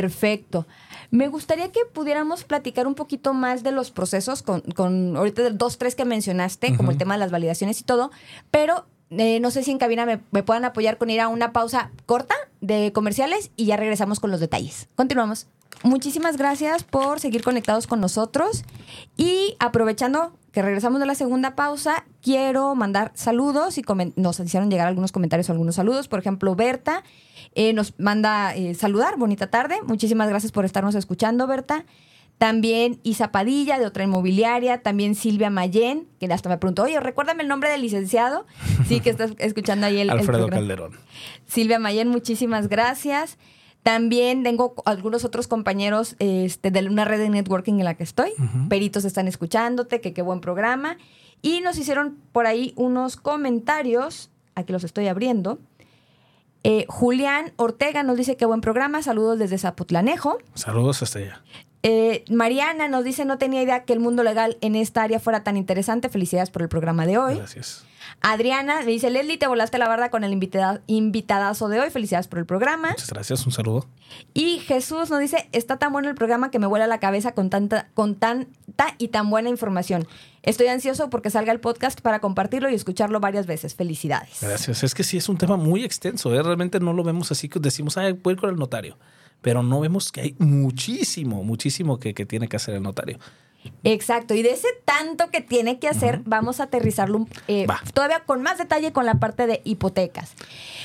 [0.00, 0.66] Perfecto.
[1.10, 5.76] Me gustaría que pudiéramos platicar un poquito más de los procesos con, con ahorita dos,
[5.76, 8.10] tres que mencionaste, como el tema de las validaciones y todo,
[8.50, 11.52] pero eh, no sé si en cabina me, me, puedan apoyar con ir a una
[11.52, 14.88] pausa corta de comerciales y ya regresamos con los detalles.
[14.94, 15.46] Continuamos.
[15.82, 18.64] Muchísimas gracias por seguir conectados con nosotros
[19.18, 23.84] y aprovechando que regresamos de la segunda pausa, quiero mandar saludos y
[24.16, 26.08] nos hicieron llegar algunos comentarios, algunos saludos.
[26.08, 27.04] Por ejemplo, Berta
[27.54, 29.76] eh, nos manda eh, saludar, bonita tarde.
[29.86, 31.84] Muchísimas gracias por estarnos escuchando, Berta.
[32.38, 34.82] También Isa Padilla, de otra inmobiliaria.
[34.82, 38.46] También Silvia Mayén, que hasta me preguntó, oye, recuérdame el nombre del licenciado.
[38.88, 40.10] Sí, que estás escuchando ahí el.
[40.10, 40.92] Alfredo Calderón.
[41.46, 43.38] Silvia Mayén, muchísimas gracias.
[43.82, 48.32] También tengo algunos otros compañeros este, de una red de networking en la que estoy.
[48.68, 50.98] Peritos están escuchándote, que qué buen programa.
[51.42, 54.30] Y nos hicieron por ahí unos comentarios.
[54.54, 55.58] Aquí los estoy abriendo.
[56.64, 59.02] Eh, Julián Ortega nos dice que buen programa.
[59.02, 60.38] Saludos desde Zapotlanejo.
[60.54, 61.42] Saludos hasta allá.
[61.84, 65.42] Eh, Mariana nos dice, no tenía idea que el mundo legal en esta área fuera
[65.42, 66.08] tan interesante.
[66.08, 67.34] Felicidades por el programa de hoy.
[67.36, 67.84] Gracias.
[68.20, 71.90] Adriana me dice, Leslie, te volaste la barda con el invitada- invitadazo de hoy.
[71.90, 72.90] Felicidades por el programa.
[72.90, 73.44] Muchas gracias.
[73.46, 73.86] Un saludo.
[74.34, 77.50] Y Jesús nos dice, está tan bueno el programa que me vuela la cabeza con
[77.50, 80.06] tanta, con tanta y tan buena información.
[80.42, 83.74] Estoy ansioso porque salga el podcast para compartirlo y escucharlo varias veces.
[83.74, 84.38] Felicidades.
[84.40, 84.84] Gracias.
[84.84, 86.32] Es que sí es un tema muy extenso.
[86.34, 86.42] ¿eh?
[86.42, 88.96] Realmente no lo vemos así que decimos, ay, voy a ir con el notario.
[89.42, 93.18] Pero no vemos que hay muchísimo, muchísimo que, que tiene que hacer el notario.
[93.84, 98.42] Exacto, y de ese tanto que tiene que hacer, vamos a aterrizarlo eh, todavía con
[98.42, 100.34] más detalle con la parte de hipotecas.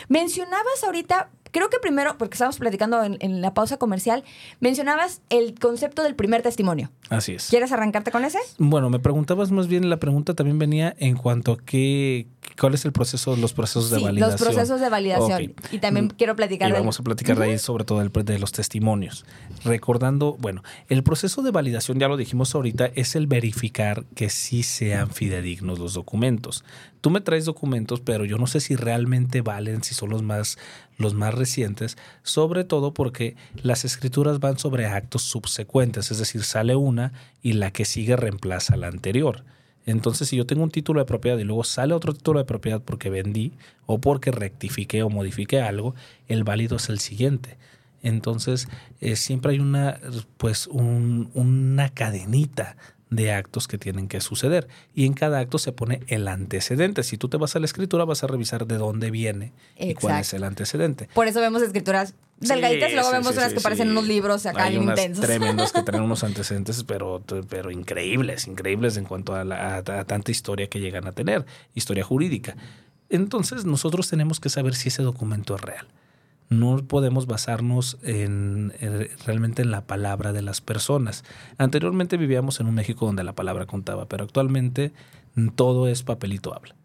[0.10, 4.24] Mencionabas ahorita, creo que primero, porque estábamos platicando en, en la pausa comercial,
[4.60, 6.92] mencionabas el concepto del primer testimonio.
[7.10, 7.48] Así es.
[7.50, 8.40] ¿Quieres arrancarte con ese?
[8.58, 12.28] Bueno, me preguntabas más bien, la pregunta también venía en cuanto a qué,
[12.60, 14.32] cuál es el proceso, los procesos de Sí, validación.
[14.40, 15.54] los procesos de validación.
[15.72, 18.40] Y también quiero platicar Y del- vamos a platicar de ahí sobre todo del- de
[18.40, 19.26] los testimonios.
[19.64, 24.64] Recordando, bueno, el proceso de validación, ya lo dijimos ahorita, es el verificar que sí
[24.64, 26.64] sean fidedignos los documentos.
[27.02, 30.58] Tú me traes documentos, pero yo no sé si realmente valen, si son los más,
[30.98, 36.76] los más recientes, sobre todo porque las escrituras van sobre actos subsecuentes, es decir, sale
[36.76, 39.44] una y la que sigue reemplaza a la anterior.
[39.88, 42.82] Entonces, si yo tengo un título de propiedad y luego sale otro título de propiedad
[42.84, 43.54] porque vendí
[43.88, 45.96] o porque rectifiqué o modifiqué algo,
[46.28, 47.58] el válido es el siguiente.
[48.04, 48.68] Entonces,
[49.02, 50.00] eh, siempre hay una,
[50.38, 52.78] pues, un- una cadenita
[53.10, 54.68] de actos que tienen que suceder.
[54.94, 57.04] Y en cada acto se pone el antecedente.
[57.04, 60.16] Si tú te vas a la escritura, vas a revisar de dónde viene y cuál
[60.22, 61.08] es el antecedente.
[61.14, 64.46] Por eso vemos escrituras delgaditas y luego Sí, vemos sí, unas que parecen unos libros
[64.46, 65.26] acá Hay bien unas intensos.
[65.26, 70.06] tremendos que traen unos antecedentes, pero, pero increíbles, increíbles en cuanto a, la- a- a
[70.06, 72.56] tanta historia que llegan a tener, historia jurídica.
[73.10, 75.88] Entonces nosotros tenemos que saber si ese documento es real.
[76.50, 81.24] No podemos basarnos en, en- realmente en la palabra de las personas.
[81.58, 84.94] Anteriormente vivíamos en un México donde la palabra contaba, pero actualmente
[85.56, 86.76] todo es papelito habla.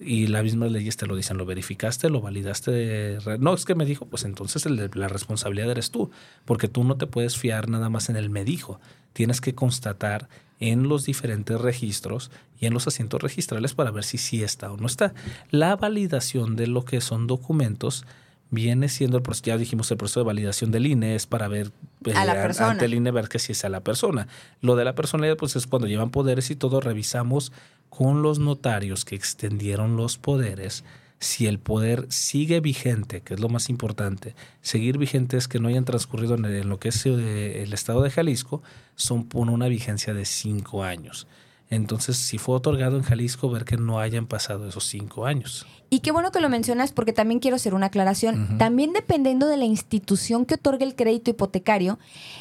[0.00, 3.18] Y las mismas leyes te lo dicen, lo verificaste, lo validaste.
[3.40, 6.10] No, es que me dijo, pues entonces la responsabilidad eres tú,
[6.44, 8.80] porque tú no te puedes fiar nada más en el me dijo.
[9.12, 10.28] Tienes que constatar
[10.60, 12.30] en los diferentes registros
[12.60, 15.14] y en los asientos registrales para ver si sí está o no está.
[15.50, 18.04] La validación de lo que son documentos
[18.50, 21.70] viene siendo el proceso, ya dijimos, el proceso de validación del INE es para ver
[22.04, 22.70] eh, A la an- persona.
[22.70, 24.28] ante el INE ver que sí es a la persona.
[24.60, 27.52] Lo de la personalidad, pues es cuando llevan poderes y todo, revisamos
[27.90, 30.84] con los notarios que extendieron los poderes
[31.20, 34.36] si el poder sigue vigente, que es lo más importante.
[34.62, 37.72] Seguir vigente es que no hayan transcurrido en, el- en lo que es eh, el
[37.72, 38.62] estado de Jalisco,
[38.94, 41.26] son por una vigencia de cinco años.
[41.70, 45.66] Entonces, si fue otorgado en Jalisco, ver que no hayan pasado esos cinco años.
[45.90, 48.58] Y qué bueno que lo mencionas porque también quiero hacer una aclaración.
[48.58, 51.98] También dependiendo de la institución que otorgue el crédito hipotecario,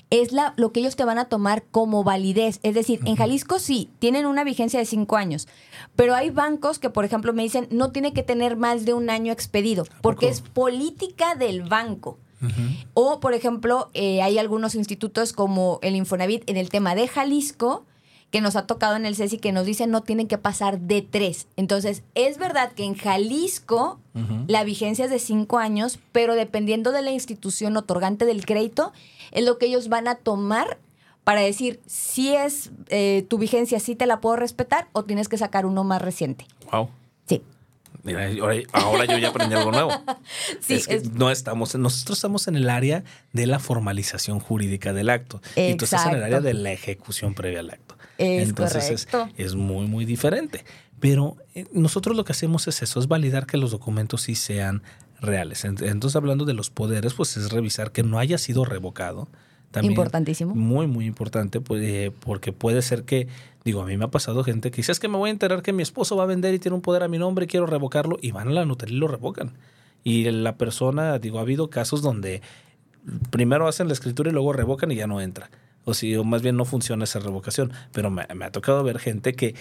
[0.10, 2.60] es la, lo que ellos te van a tomar como validez.
[2.64, 5.48] Es decir, en Jalisco sí, tienen una vigencia de cinco años,
[5.96, 9.10] pero hay bancos que, por ejemplo, me dicen no tiene que tener más de un
[9.10, 12.18] año expedido porque es política del banco.
[12.94, 17.87] O, por ejemplo, eh, hay algunos institutos como el Infonavit en el tema de Jalisco,
[18.32, 21.02] que nos ha tocado en el CESI, que nos dicen no tienen que pasar de
[21.02, 21.48] tres.
[21.56, 24.00] Entonces, es verdad que en Jalisco
[24.48, 28.92] la vigencia es de cinco años, pero dependiendo de la institución otorgante del crédito,
[29.32, 30.78] es lo que ellos van a tomar
[31.24, 35.38] para decir si es eh, tu vigencia, sí te la puedo respetar o tienes que
[35.38, 36.46] sacar uno más reciente.
[36.72, 36.90] Wow.
[37.28, 37.42] Sí.
[38.04, 39.92] Mira, ahora, ahora yo ya aprendí algo nuevo.
[40.62, 43.04] Sí, es que es- no estamos, nosotros estamos en el área
[43.34, 45.42] de la formalización jurídica del acto.
[45.56, 46.48] Y tú estás en el área Exacto.
[46.48, 47.97] de la ejecución previa al acto.
[48.18, 49.34] Es Entonces es, correcto.
[49.38, 50.64] es muy, muy diferente.
[51.00, 54.82] Pero eh, nosotros lo que hacemos es eso, es validar que los documentos sí sean
[55.22, 55.64] reales.
[55.66, 59.28] Ent- Entonces, hablando de los poderes, pues es revisar que no haya sido revocado.
[59.70, 60.56] También Importantísimo.
[60.56, 63.28] Muy, muy importante, pues, eh, porque puede ser que,
[63.66, 65.62] digo, a mí me ha pasado gente que dice, es que me voy a enterar
[65.62, 67.66] que mi esposo va a vender y tiene un poder a mi nombre y quiero
[67.66, 69.54] revocarlo, y van a la notaría y lo revocan.
[70.04, 72.42] Y la persona, digo, ha habido casos donde
[73.30, 75.50] primero hacen la escritura y luego revocan y ya no entra.
[75.88, 77.72] O si, o más bien no funciona esa revocación.
[77.94, 79.56] Pero me, me ha tocado ver gente que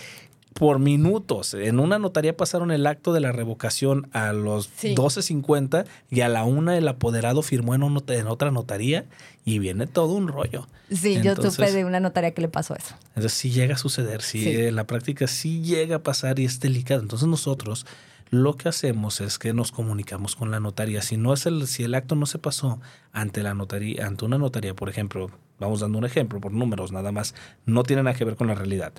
[0.54, 4.94] por minutos en una notaría pasaron el acto de la revocación a los Sí.
[4.94, 9.04] 12.50 y a la una el apoderado firmó en, un not- en otra notaría
[9.44, 10.66] y viene todo un rollo.
[10.90, 12.94] Sí, yo supe de una notaria que le pasó eso.
[13.08, 14.50] entonces sí llega a suceder, sí, Sí.
[14.56, 17.02] en la práctica sí llega a pasar y es delicado.
[17.02, 17.84] Entonces nosotros
[18.30, 21.02] lo que hacemos es que nos comunicamos con la notaría.
[21.02, 22.80] Si no es el, si el acto no se pasó
[23.12, 27.12] ante la notaría, ante una notaría, por ejemplo, vamos dando un ejemplo por números nada
[27.12, 27.34] más,
[27.64, 28.92] no tiene nada que ver con la realidad.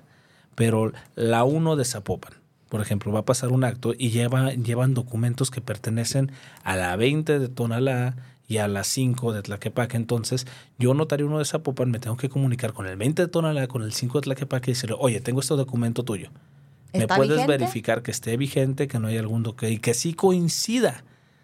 [0.56, 2.34] Pero la 1 de Zapopan,
[2.70, 6.32] por ejemplo, va a pasar un acto y lleva, llevan documentos que pertenecen
[6.64, 8.16] a la 20 de Tonalá
[8.48, 9.98] y a las 5 de Tlaquepaque.
[9.98, 10.48] Entonces,
[10.80, 13.84] yo notario uno de Zapopan, me tengo que comunicar con el 20 de Tonalá, con
[13.84, 16.30] el 5 de Tlaquepaque y decirle, oye, tengo este documento tuyo.
[16.94, 17.58] ¿Me ¿Está puedes vigente?
[17.58, 21.04] verificar que esté vigente, que no hay algún doque y que sí coincida?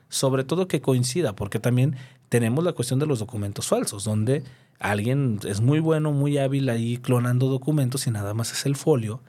[0.10, 1.98] Sobre todo que coincida, porque también
[2.30, 4.44] tenemos la cuestión de los documentos falsos, donde
[4.80, 9.22] alguien es muy bueno, muy hábil ahí clonando documentos y nada más es el folio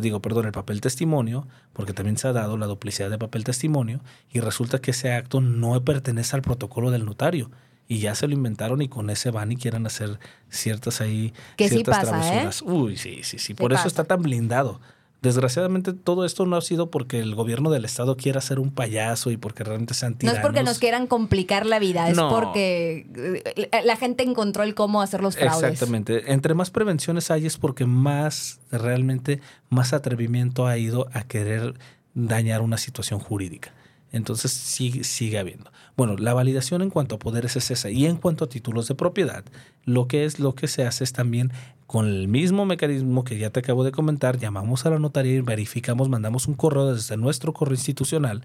[0.00, 4.00] digo, perdón, el papel testimonio, porque también se ha dado la duplicidad de papel testimonio,
[4.30, 7.50] y resulta que ese acto no pertenece al protocolo del notario.
[7.88, 11.68] Y ya se lo inventaron y con ese van y quieren hacer ciertas ahí Que
[11.68, 12.20] sí ciertas pasa, ¿eh?
[12.20, 12.62] travesuras.
[12.62, 13.54] Uy, sí, sí, sí.
[13.54, 14.80] Por Sí eso está tan blindado.
[15.22, 19.30] Desgraciadamente todo esto no ha sido porque el gobierno del estado quiera ser un payaso
[19.30, 20.38] y porque realmente sean No tiranos.
[20.38, 22.30] es porque nos quieran complicar la vida, es No.
[22.30, 25.62] porque eh, la gente encontró el cómo hacer los fraudes.
[25.72, 26.32] Exactamente.
[26.32, 31.74] Entre más prevenciones hay es porque más realmente más atrevimiento ha ido a querer
[32.14, 33.74] dañar una situación jurídica.
[34.12, 35.70] Entonces sigue, sigue habiendo.
[35.96, 37.90] Bueno, la validación en cuanto a poderes es esa.
[37.90, 39.44] Y en cuanto a títulos de propiedad,
[39.84, 41.52] lo que es lo que se hace es también
[41.90, 45.40] con el mismo mecanismo que ya te acabo de comentar, llamamos a la notaría y
[45.40, 48.44] verificamos, mandamos un correo desde nuestro correo institucional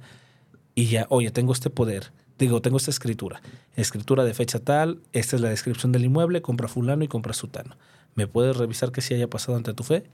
[0.73, 3.43] y ya, oye, tengo este poder, digo, tengo esta escritura,
[3.75, 7.77] escritura de fecha tal, esta es la descripción del inmueble, compra fulano y compra sutano.
[8.15, 10.05] ¿Me puedes revisar que sí haya pasado ante tu fe?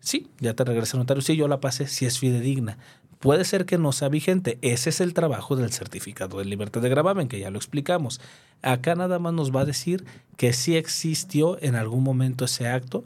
[0.00, 1.22] Sí, ya te regresa el notario.
[1.22, 2.76] Sí, yo la pasé, si es fidedigna.
[3.24, 4.58] Puede ser que no sea vigente.
[4.60, 8.20] Ese es el trabajo del certificado de libertad de gravamen, que ya lo explicamos.
[8.60, 10.04] Acá nada más nos va a decir
[10.36, 13.02] que sí existió en algún momento ese acto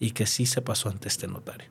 [0.00, 1.68] y que sí se pasó ante este notario.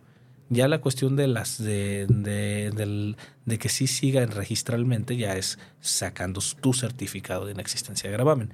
[0.47, 6.39] Ya la cuestión de las de, de, de que sí siga registralmente ya es sacando
[6.62, 8.54] tu certificado de inexistencia de gravamen.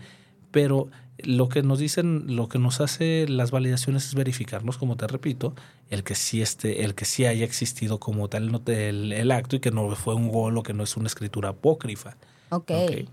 [0.49, 0.89] Pero
[1.19, 5.53] lo que nos dicen, lo que nos hace las validaciones es verificarnos, como te repito,
[5.89, 9.59] el que sí esté, el que sí haya existido como tal el, el acto y
[9.59, 12.17] que no fue un gol o que no es una escritura apócrifa.
[12.49, 12.71] Ok.
[12.71, 13.09] Ok.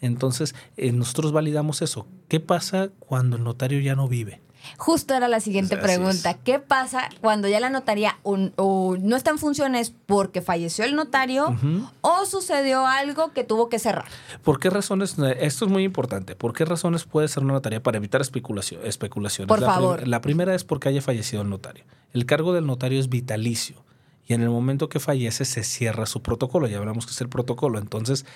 [0.00, 2.06] Entonces, eh, nosotros validamos eso.
[2.28, 4.40] ¿Qué pasa cuando el notario ya no vive?
[4.76, 6.34] Justo era la siguiente pregunta.
[6.34, 10.94] ¿Qué pasa cuando ya la notaría un- o no está en funciones porque falleció el
[10.94, 11.56] notario
[12.00, 14.06] o sucedió algo que tuvo que cerrar?
[14.42, 15.16] ¿Por qué razones?
[15.40, 16.36] Esto es muy importante.
[16.36, 19.48] ¿Por qué razones puede ser una notaría para evitar especulación, especulaciones?
[19.48, 20.06] Por la prim- favor.
[20.08, 21.84] la primera es porque haya fallecido el notario.
[22.12, 23.84] El cargo del notario es vitalicio
[24.26, 26.66] y en el momento que fallece se cierra su protocolo.
[26.66, 27.78] Ya hablamos que es el protocolo.
[27.78, 28.26] Entonces,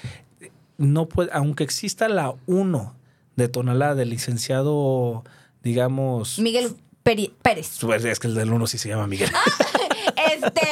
[0.78, 2.94] no puede, aunque exista la 1
[3.36, 5.24] de Tonalá del licenciado,
[5.62, 6.38] digamos...
[6.38, 6.72] Miguel
[7.04, 7.78] Peri- Pérez.
[8.04, 9.30] Es que el del 1 sí se llama Miguel.
[10.32, 10.66] Este,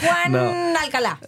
[0.00, 0.78] Juan No.
[0.80, 1.18] Alcalá.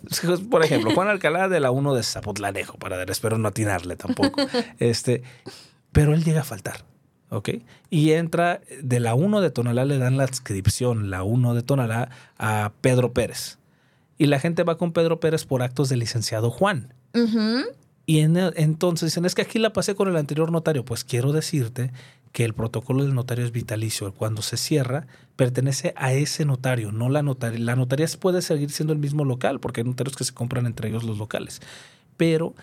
[0.50, 4.40] Por ejemplo, Juan Alcalá de la 1 de Zapotlanejo, para dar, espero no atinarle tampoco.
[4.78, 5.22] Este,
[5.92, 6.84] pero él llega a faltar,
[7.30, 7.50] ¿ok?
[7.90, 12.10] Y entra de la 1 de Tonalá, le dan la adscripción, la 1 de Tonalá,
[12.38, 13.58] a Pedro Pérez.
[14.18, 16.94] Y la gente va con Pedro Pérez por actos del licenciado Juan.
[18.06, 20.84] Y en- entonces dicen, es que aquí la pasé con el anterior notario.
[20.84, 21.90] Pues quiero decirte
[22.36, 24.12] que el protocolo del notario es vitalicio.
[24.12, 25.06] Cuando se cierra,
[25.36, 27.58] pertenece a ese notario, no la notaria.
[27.58, 30.90] La notaría puede seguir siendo el mismo local, porque hay notarios que se compran entre
[30.90, 31.62] ellos los locales.
[32.18, 32.54] Pero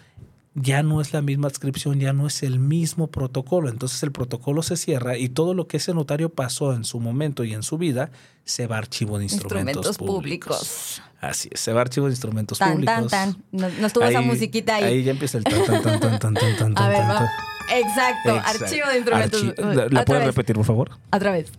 [0.54, 3.68] ya no es la misma adscripción, ya no es el mismo protocolo.
[3.68, 7.44] Entonces el protocolo se cierra y todo lo que ese notario pasó en su momento
[7.44, 8.12] y en su vida
[8.46, 10.58] se va a archivo de instrumentos, Instrumentos públicos.
[10.58, 11.02] públicos.
[11.24, 13.08] Así es, se va a archivo de instrumentos Tan, públicos.
[13.10, 13.44] tan, tan.
[13.52, 14.84] Nos, nos tuvo esa musiquita ahí.
[14.84, 17.16] Ahí ya empieza el tan, tan, tan, tan, tan, tan, tan, A ver, tan, va.
[17.20, 17.78] tan.
[17.78, 18.36] Exacto.
[18.36, 18.64] Exacto.
[18.66, 19.44] Archivo de instrumentos.
[19.44, 20.36] Archi- ¿La puedes vez.
[20.36, 20.92] repetir, por favor?
[21.12, 21.50] Otra vez.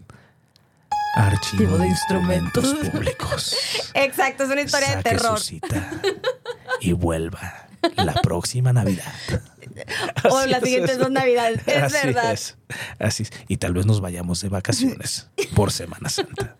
[1.16, 2.64] Archivo de instrumentos.
[2.64, 3.56] instrumentos públicos.
[3.94, 5.38] Exacto, es una historia de terror.
[5.38, 5.90] su cita
[6.80, 9.12] y vuelva la próxima Navidad.
[10.30, 10.68] O Así las es.
[10.68, 11.60] siguientes dos navidades.
[11.66, 12.32] Es Así verdad.
[12.32, 12.56] es.
[13.00, 13.32] Así es.
[13.48, 16.56] Y tal vez nos vayamos de vacaciones por Semana Santa.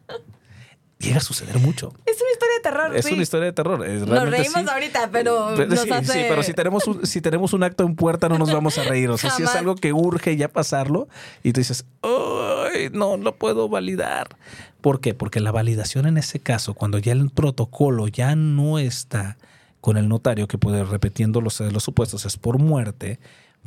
[0.99, 1.92] Llega a suceder mucho.
[2.07, 2.97] Es una historia de terror.
[2.97, 3.12] Es sí.
[3.14, 3.84] una historia de terror.
[3.86, 4.68] Es Nos reímos sí.
[4.68, 6.12] ahorita, pero, Pero nos sí, hace...
[6.12, 8.84] sí, pero si tenemos, un, si tenemos un acto en puerta no nos vamos a
[8.84, 9.11] reír.
[9.11, 11.09] O sea, si es algo que urge ya pasarlo
[11.42, 14.36] y tú dices, "Ay, no, no puedo validar.
[14.80, 15.14] ¿Por qué?
[15.14, 19.36] Porque la validación en ese caso, cuando ya el protocolo ya no está
[19.80, 23.18] con el notario, que puede, repitiendo los, los supuestos, es por muerte,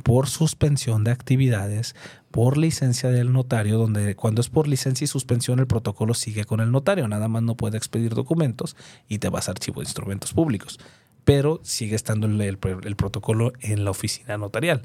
[0.02, 1.94] por suspensión de actividades,
[2.30, 6.60] por licencia del notario, donde cuando es por licencia y suspensión el protocolo sigue con
[6.60, 8.76] el notario, nada más no puede expedir documentos
[9.08, 10.78] y te vas a archivo de instrumentos públicos,
[11.24, 14.82] pero sigue estando el, el- el protocolo en la oficina notarial.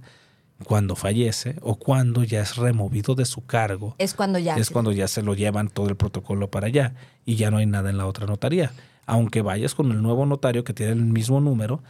[0.66, 4.55] Cuando fallece o cuando ya es removido de su cargo, Es cuando ya.
[4.55, 6.93] es cuando ya se lo llevan todo el protocolo para allá
[7.26, 8.72] y ya no hay nada en la otra notaría.
[9.05, 11.84] Aunque vayas con el nuevo notario que tiene el mismo número,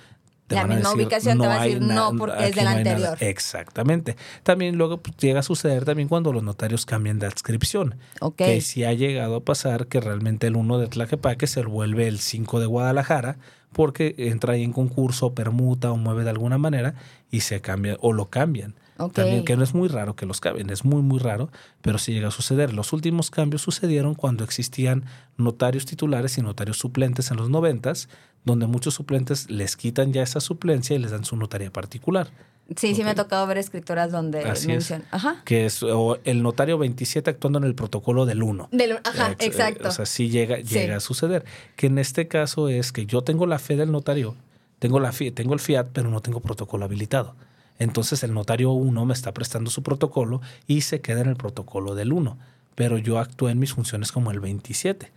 [0.49, 2.83] La misma decir, ubicación te va a decir no, porque es aquí del no hay
[2.83, 2.91] nada".
[2.91, 3.17] anterior.
[3.21, 4.15] Exactamente.
[4.43, 7.95] También luego pues, llega a suceder también cuando los notarios cambian de adscripción.
[8.19, 8.35] Ok.
[8.37, 12.19] Que sí ha llegado a pasar que realmente el 1 de Tlaquepaque se vuelve el
[12.19, 13.37] 5 de Guadalajara
[13.71, 16.95] porque entra ahí en concurso, permuta o mueve de alguna manera
[17.31, 18.75] y se cambia o lo cambian.
[19.13, 21.49] También que no es muy raro que los cambien, es muy muy raro,
[21.81, 22.73] pero sí llega a suceder.
[22.73, 25.05] Los últimos cambios sucedieron cuando existían
[25.37, 28.09] notarios titulares y notarios suplentes en los noventas,
[28.45, 32.29] donde muchos suplentes les quitan ya esa suplencia y les dan su notaría particular.
[32.77, 35.05] Sí, sí me ha tocado ver escritoras donde mencionan.
[35.11, 35.41] Ajá.
[35.43, 35.83] Que es
[36.23, 38.69] el notario 27 actuando en el protocolo del 1.
[38.71, 39.89] Del, ajá, exacto.
[39.89, 41.43] O sea, sí llega, llega a suceder.
[41.75, 44.35] Que en este caso es que yo tengo la fe del notario,
[44.79, 47.35] tengo, la tengo el fiat, pero no tengo protocolo habilitado.
[47.79, 51.95] Entonces el notario 1 me está prestando su protocolo y se queda en el protocolo
[51.95, 52.37] del 1.
[52.75, 55.11] Pero yo actúo en mis funciones como el 27.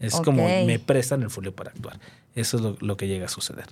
[0.00, 1.98] Es como me prestan el folio para actuar.
[2.34, 3.66] Eso es lo que llega a suceder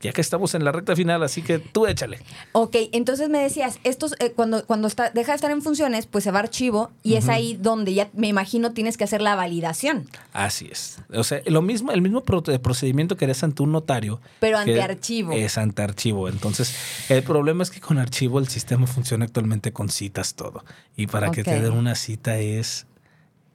[0.00, 2.18] ya que estamos en la recta final, así que tú échale.
[2.52, 6.24] Ok, entonces me decías, estos, eh, cuando, cuando está, deja de estar en funciones, pues
[6.24, 9.34] se va a archivo y es ahí donde ya me imagino tienes que hacer la
[9.34, 10.08] validación.
[10.32, 10.98] Así es.
[11.12, 14.20] O sea, lo mismo, el mismo procedimiento que eres ante un notario.
[14.40, 15.32] Pero ante archivo.
[15.32, 16.28] Es ante archivo.
[16.28, 16.74] Entonces,
[17.08, 20.64] el problema es que con archivo el sistema funciona actualmente con citas todo.
[20.96, 22.86] Y para que te den una cita es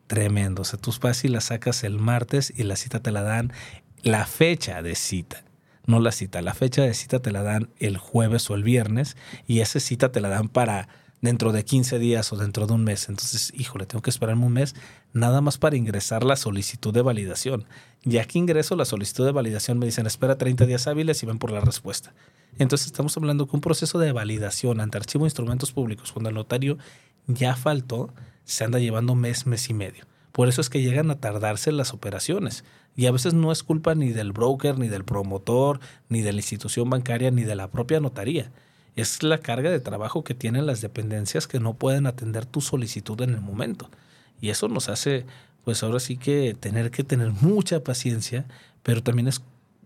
[0.08, 0.62] tremendo.
[0.62, 3.52] O sea, tú vas y la sacas el martes y la cita te la dan
[4.04, 5.44] la fecha de cita
[5.86, 6.42] no la cita.
[6.42, 9.18] La fecha de cita te la dan el jueves o el viernes
[9.48, 10.88] y esa cita te la dan para
[11.22, 13.08] dentro de 15 días o dentro de un mes.
[13.08, 14.76] Entonces, híjole, tengo que esperarme un mes
[15.14, 17.66] nada más para ingresar la solicitud de validación.
[18.04, 21.40] Ya que ingreso la solicitud de validación, me dicen espera 30 días hábiles y ven
[21.40, 22.14] por la respuesta.
[22.60, 26.36] Entonces, estamos hablando que un proceso de validación ante archivo de instrumentos públicos, cuando el
[26.36, 26.78] notario
[27.28, 28.14] ya faltó,
[28.44, 30.06] se anda llevando mes, mes y medio.
[30.34, 32.66] Por eso es que llegan a tardarse las operaciones.
[32.96, 35.80] Y a veces no es culpa ni del broker, ni del promotor,
[36.10, 38.52] ni de la institución bancaria, ni de la propia notaría.
[38.96, 43.22] Es la carga de trabajo que tienen las dependencias que no pueden atender tu solicitud
[43.22, 43.90] en el momento.
[44.42, 45.26] Y eso nos hace,
[45.64, 48.46] pues ahora sí que tener que tener mucha paciencia,
[48.82, 49.42] pero también es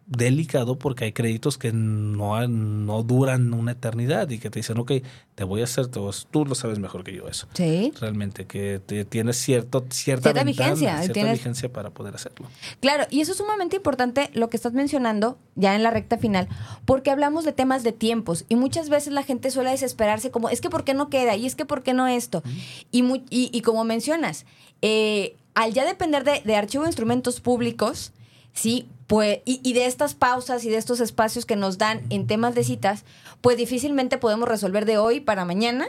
[0.08, 4.93] delicado porque hay créditos que no, no duran una eternidad y que te dicen, ok,
[5.36, 7.47] te voy a hacer, tú lo sabes mejor que yo eso.
[7.53, 7.91] Sí.
[7.99, 8.80] Realmente, que
[9.10, 12.47] tienes cierto, cierta, vigencia, cierta vigencia para poder hacerlo.
[12.80, 16.47] Claro, y eso es sumamente importante lo que estás mencionando ya en la recta final,
[16.86, 20.62] porque hablamos de temas de tiempos y muchas veces la gente suele desesperarse como, es
[20.62, 21.36] que ¿por qué no queda?
[21.36, 22.43] Y es que ¿por qué no esto?
[22.91, 24.45] y, y, como mencionas,
[24.82, 28.14] eh, al ya depender de, de archivo de instrumentos públicos,
[28.53, 28.88] ¿sí?
[29.08, 32.66] Pues, y, de estas pausas y de estos espacios que nos dan en temas de
[32.66, 33.05] citas,
[33.39, 35.88] pues difícilmente podemos resolver de hoy para mañana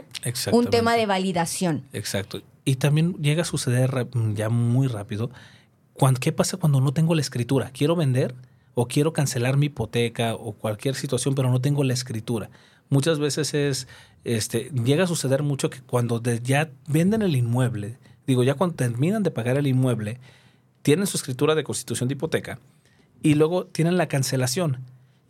[0.53, 1.83] un tema de validación.
[1.93, 2.43] Exacto.
[2.65, 5.31] Y también llega a suceder ya muy rápido,
[6.21, 7.71] ¿qué pasa cuando no tengo la escritura?
[7.73, 8.37] Quiero vender
[8.75, 12.51] o quiero cancelar mi hipoteca o cualquier situación, pero no tengo la escritura.
[12.89, 13.89] Muchas veces es,
[14.23, 17.99] este, llega a suceder mucho que cuando ya venden el inmueble,
[18.29, 20.21] digo, ya cuando terminan de pagar el inmueble,
[20.83, 22.61] tienen su escritura de constitución de hipoteca
[23.23, 24.79] y luego tienen la cancelación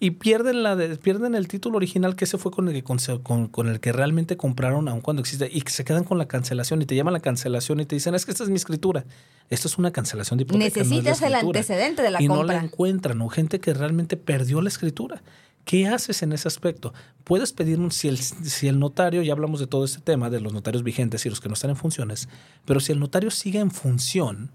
[0.00, 2.84] y pierden, la pierden el título original que ese fue con el que,
[3.22, 6.80] con, con, el que realmente compraron aun cuando existe y se quedan con la cancelación
[6.82, 9.04] y te llaman la cancelación y te dicen es que esta es mi escritura.
[9.50, 10.64] Esto es una cancelación de hipoteca.
[10.64, 12.44] Necesitas el antecedente de la y compra.
[12.44, 15.22] Y no la encuentran, o gente que realmente perdió la escritura.
[15.64, 16.92] ¿Qué haces en ese aspecto?
[17.24, 20.40] Puedes pedir un, si el, si el notario, ya hablamos de todo este tema, de
[20.40, 22.28] los notarios vigentes y los que no están en funciones,
[22.64, 24.52] pero si el notario sigue en función,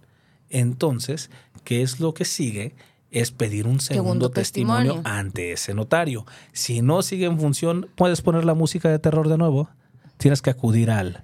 [0.50, 1.32] entonces,
[1.64, 2.76] ¿qué es lo que sigue?
[3.14, 5.02] Es pedir un segundo, testimonio.
[5.04, 6.26] ante ese notario.
[6.52, 9.70] Si no sigue en función, puedes poner la música de terror de nuevo.
[10.18, 11.24] Tienes que acudir al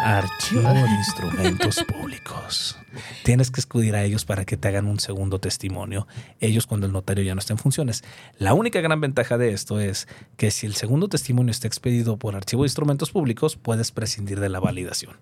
[0.00, 2.76] archivo de instrumentos públicos.
[3.22, 6.08] Tienes que acudir a ellos para que te hagan un segundo testimonio.
[6.40, 8.02] Ellos cuando el notario ya no está en funciones.
[8.36, 12.34] La única gran ventaja de esto es que si el segundo testimonio está expedido por
[12.34, 15.16] archivo de instrumentos públicos, puedes prescindir de la validación.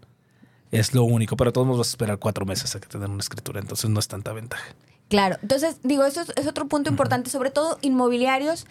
[0.71, 3.21] Es lo único, pero todos vas a esperar cuatro meses a que te den una
[3.21, 4.75] escritura, entonces no es tanta ventaja.
[5.11, 8.67] Claro, entonces digo, eso es, otro punto importante, sobre todo inmobiliarios.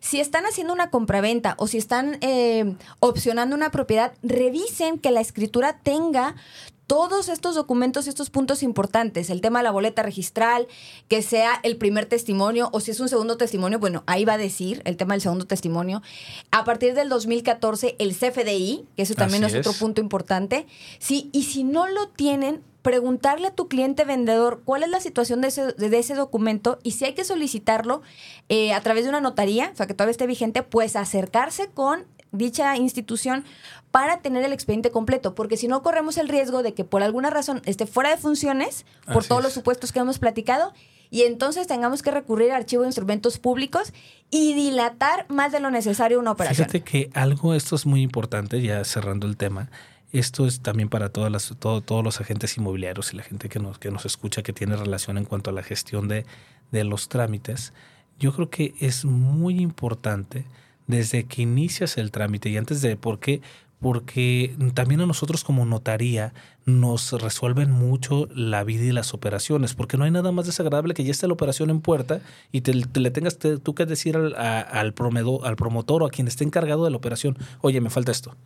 [0.00, 5.20] Si están haciendo una compraventa o si están eh, opcionando una propiedad, revisen que la
[5.20, 6.34] escritura tenga
[6.86, 10.66] todos estos documentos y estos puntos importantes, el tema de la boleta registral,
[11.08, 14.38] que sea el primer testimonio o si es un segundo testimonio, bueno, ahí va a
[14.38, 16.02] decir el tema del segundo testimonio.
[16.50, 20.66] A partir del 2014, el CFDI, que eso también es, otro punto importante.
[20.98, 25.40] Sí, y si no lo tienen, preguntarle a tu cliente vendedor cuál es la situación
[25.40, 28.02] de ese, de ese documento y si hay que solicitarlo
[28.48, 32.04] eh, a través de una notaría, o sea, que todavía esté vigente, pues acercarse con
[32.32, 33.44] dicha institución
[33.90, 37.30] para tener el expediente completo, porque si no corremos el riesgo de que por alguna
[37.30, 40.72] razón esté fuera de funciones, por todos los supuestos que hemos platicado,
[41.10, 43.92] y entonces tengamos que recurrir a archivo de instrumentos públicos
[44.30, 46.70] y dilatar más de lo necesario una operación.
[46.70, 49.68] Fíjate que algo, esto es muy importante, ya cerrando el tema,
[50.12, 53.78] esto es también para todas las, todos los agentes inmobiliarios y la gente que nos,
[53.78, 56.26] que nos escucha que tiene relación en cuanto a la gestión de,
[56.70, 57.72] de los trámites
[58.22, 60.44] yo creo que es muy importante
[60.86, 63.42] desde que inicias el trámite y antes de, ¿por qué?
[63.80, 66.32] Porque también a nosotros como notaría
[66.64, 71.02] nos resuelven mucho la vida y las operaciones, porque no hay nada más desagradable que
[71.02, 72.20] ya esté la operación en puerta
[72.52, 76.44] y te, le tengas tú que decir al, al, al promotor o a quien esté
[76.44, 78.36] encargado de la operación, oye, me falta esto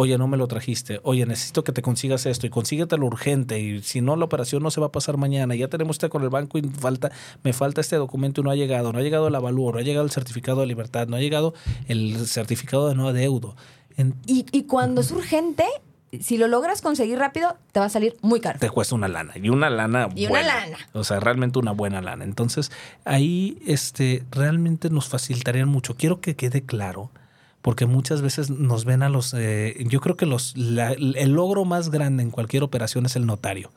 [0.00, 3.82] oye, no me lo trajiste, oye, necesito que te consigas esto y consíguetelo urgente y
[3.82, 6.28] si no la operación no se va a pasar mañana, ya tenemos este con el
[6.28, 7.10] banco y falta,
[7.42, 9.82] me falta este documento y no ha llegado, no ha llegado el avalúo, no ha
[9.82, 11.52] llegado el certificado de libertad, no ha llegado
[11.88, 13.56] el certificado de no adeudo.
[14.24, 15.64] Y, y cuando es urgente,
[16.20, 18.60] si lo logras conseguir rápido, te va a salir muy caro.
[18.60, 19.32] Te cuesta una lana.
[19.34, 20.78] Y una lana y una lana.
[20.92, 22.22] O sea, realmente una buena lana.
[22.22, 22.70] Entonces,
[23.04, 25.96] ahí este, realmente nos facilitarían mucho.
[25.96, 27.10] Quiero que quede claro
[27.62, 31.90] porque muchas veces nos ven a los, eh, yo creo que los, el logro más
[31.90, 33.72] grande en cualquier operación es el notario.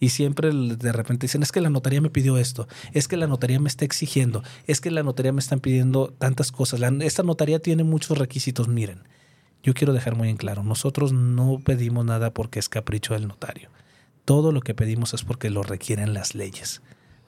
[0.00, 3.26] Y siempre de repente dicen, es que la notaría me pidió esto, es que la
[3.26, 6.80] notaría me está exigiendo, es que la notaría me están pidiendo tantas cosas.
[7.00, 8.68] esta notaría tiene muchos requisitos.
[8.68, 9.04] Miren,
[9.62, 13.70] yo quiero dejar muy en claro, nosotros no pedimos nada porque es capricho del notario.
[14.24, 16.82] Todo lo que pedimos es porque lo requieren las leyes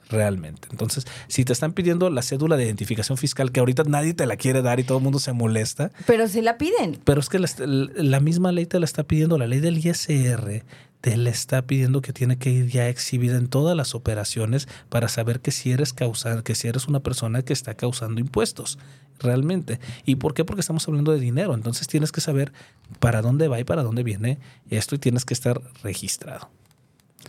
[0.09, 0.67] realmente.
[0.71, 4.37] Entonces, si te están pidiendo la cédula de identificación fiscal, que ahorita nadie te la
[4.37, 5.91] quiere dar y todo el mundo se molesta.
[6.05, 6.99] Pero se la piden.
[7.03, 10.63] Pero es que la, misma ley te la está pidiendo, la ley del ISR
[11.01, 15.07] te la está pidiendo que tiene que ir ya exhibida en todas las operaciones para
[15.07, 18.79] saber que si eres causante, que si eres una persona que está causando impuestos
[19.19, 19.79] realmente.
[20.05, 20.43] ¿Y por qué?
[20.43, 21.53] Porque estamos hablando de dinero.
[21.53, 22.51] Entonces tienes que saber
[22.99, 24.39] para dónde va y para dónde viene
[24.69, 26.49] esto y tienes que estar registrado.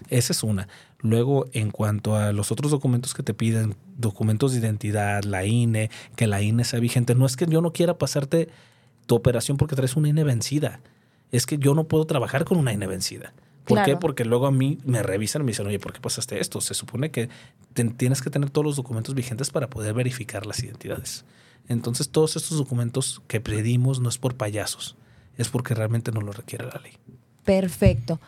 [0.08, 0.68] Esa es una.
[1.00, 5.90] Luego, en cuanto a los otros documentos que te piden, documentos de identidad, la INE,
[6.16, 8.48] que la INE sea vigente, no es que yo no quiera pasarte
[9.06, 10.80] tu operación porque traes una INE vencida.
[11.30, 13.32] Es que yo no puedo trabajar con una INE vencida.
[13.64, 13.96] ¿Por qué?
[13.96, 16.60] Porque luego a mí me revisan y me dicen, oye, ¿por qué pasaste esto?
[16.60, 17.28] Se supone que
[17.96, 21.24] tienes que tener todos los documentos vigentes para poder verificar las identidades.
[21.68, 24.96] Entonces, todos estos documentos que pedimos no es por payasos,
[25.36, 26.92] es porque realmente no lo requiere la ley.
[27.44, 28.18] Perfecto.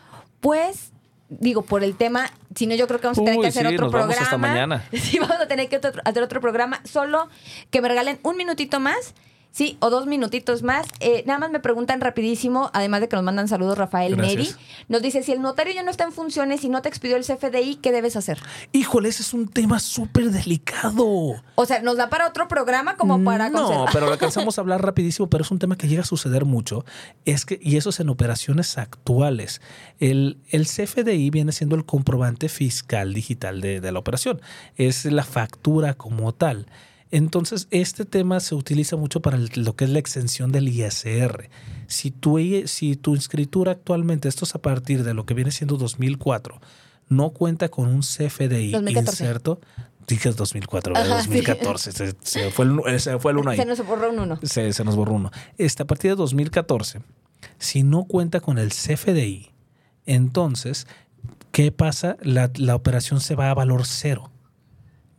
[0.41, 0.91] Pues
[1.39, 3.89] digo, por el tema, si no, yo creo que vamos a tener que hacer otro
[3.89, 4.21] programa.
[4.21, 4.83] hasta mañana.
[4.91, 6.81] Sí, vamos a tener que hacer otro programa.
[6.83, 7.29] Solo
[7.69, 9.13] que me regalen un minutito más
[9.51, 10.87] Sí, o dos minutitos más.
[11.01, 14.49] Eh, nada más me preguntan rapidísimo, además de que nos mandan saludos Rafael Neri.
[14.87, 17.25] Nos dice, si el notario ya no está en funciones y no te expidió el
[17.25, 18.39] CFDI, ¿qué debes hacer?
[18.71, 21.41] Híjole, ese es un tema súper delicado.
[21.55, 24.81] O sea, ¿nos da para otro programa como para No, pero lo alcanzamos a hablar
[24.83, 26.85] rapidísimo, pero es un tema que llega a suceder mucho.
[27.25, 29.61] Es que, y eso es en operaciones actuales.
[29.99, 34.41] El, el CFDI viene siendo el comprobante fiscal digital de, de la operación.
[34.77, 36.67] Es la factura como tal.
[37.11, 41.49] Entonces, este tema se utiliza mucho para lo que es la exención del ISR.
[41.87, 45.75] Si tu, si tu inscritura actualmente, esto es a partir de lo que viene siendo
[45.75, 46.61] 2004,
[47.09, 49.23] no cuenta con un CFDI 2014.
[49.23, 49.59] inserto,
[50.07, 51.91] dije 2004, 2014,
[52.21, 53.57] se, fue el, se fue el uno ahí.
[53.57, 54.39] Se nos borró un uno.
[54.41, 55.31] Se, se nos borró uno.
[55.57, 57.01] Este, a partir de 2014,
[57.59, 59.51] si no cuenta con el CFDI,
[60.05, 60.87] entonces,
[61.51, 62.15] ¿qué pasa?
[62.21, 64.30] La, la operación se va a valor cero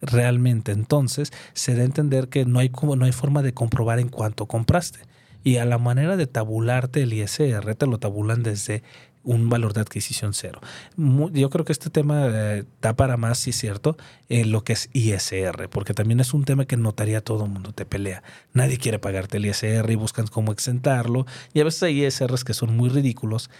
[0.02, 0.72] realmente.
[0.72, 4.08] Entonces, se da a entender que no hay, como, no hay forma de comprobar en
[4.08, 5.00] cuánto compraste.
[5.44, 8.82] Y a la manera de tabularte el ISR, te lo tabulan desde
[9.24, 10.60] un valor de adquisición cero.
[10.96, 13.96] Yo creo que este tema eh, da para más, sí es cierto,
[14.28, 17.72] en lo que es ISR, porque también es un tema que notaría todo el mundo
[17.72, 18.22] te pelea.
[18.52, 21.26] Nadie quiere pagarte el ISR y buscan cómo exentarlo.
[21.54, 23.50] Y a veces hay ISRs que son muy ridículos.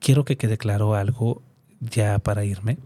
[0.00, 1.42] Quiero que quede claro algo
[1.80, 2.78] ya para irme.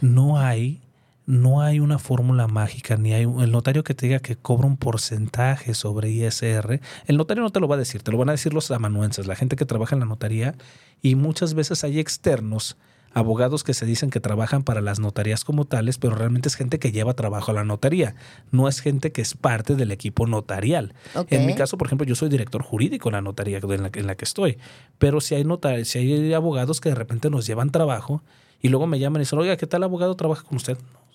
[0.00, 0.82] No hay
[1.28, 4.78] no hay una fórmula mágica, ni hay el notario que te diga que cobra un
[4.78, 6.80] porcentaje sobre ISR.
[7.06, 9.26] El notario no te lo va a decir, te lo van a decir los amanuenses,
[9.26, 10.54] la gente que trabaja en la notaría,
[11.02, 12.78] y muchas veces hay externos,
[13.12, 16.78] abogados que se dicen que trabajan para las notarías como tales, pero realmente es gente
[16.78, 18.14] que lleva trabajo a la notaría,
[18.50, 20.94] no es gente que es parte del equipo notarial.
[21.28, 24.06] En mi caso, por ejemplo, yo soy director jurídico en la notaría en la, en
[24.06, 24.56] la que estoy,
[24.96, 25.44] pero si hay,
[25.84, 28.22] si hay abogados que de repente nos llevan trabajo
[28.62, 30.78] y luego me llaman y dicen, oiga, ¿qué tal abogado trabaja con usted?
[30.78, 31.07] No,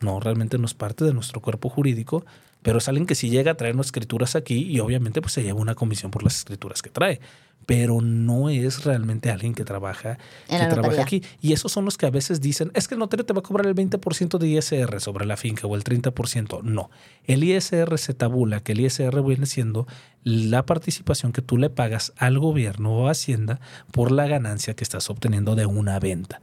[0.00, 2.24] realmente no es parte de nuestro cuerpo jurídico,
[2.62, 5.60] pero es alguien que sí llega a traernos escrituras aquí y obviamente pues se lleva
[5.60, 7.20] una comisión por las escrituras que trae,
[7.66, 10.18] pero no es realmente alguien que trabaja,
[10.48, 11.22] que trabaja aquí.
[11.40, 13.42] Y esos son los que a veces dicen, es que el notario te va a
[13.42, 16.62] cobrar el 20% de ISR sobre la finca o el 30%.
[16.62, 16.90] No,
[17.24, 19.86] el ISR se tabula, que el ISR viene siendo
[20.24, 23.60] la participación que tú le pagas al gobierno o Hacienda
[23.92, 26.40] por la ganancia que estás obteniendo de una venta.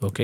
[0.00, 0.20] ¿Ok?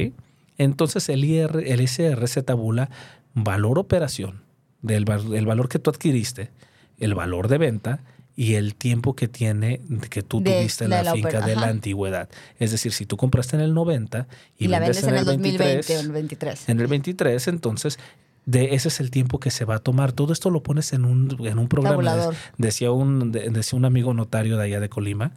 [0.58, 2.90] Entonces el, IR, el ISR se tabula
[3.34, 4.42] valor operación,
[4.82, 6.50] del el valor que tú adquiriste,
[6.98, 8.00] el valor de venta
[8.36, 9.80] y el tiempo que tiene
[10.10, 12.28] que tú tuviste en la, finca de la antigüedad.
[12.58, 14.26] Es decir, si tú compraste en el 90
[14.58, 16.68] y, la vendes en, el 2020 o el 23.
[16.68, 17.98] En el 23, entonces
[18.46, 20.12] de ese es el tiempo que se va a tomar.
[20.12, 21.94] Todo esto lo pones en un, en un programa.
[21.94, 22.34] Tabulador.
[22.58, 25.32] Decía un, de- decía un amigo notario de allá de Colima.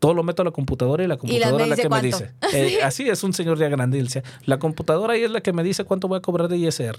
[0.00, 2.30] Todo lo meto a la computadora y la computadora es la dice que me dice.
[2.52, 3.98] Eh, así es un señor ya grande.
[3.98, 6.56] Y decía, la computadora ahí es la que me dice cuánto voy a cobrar de
[6.56, 6.98] ISR.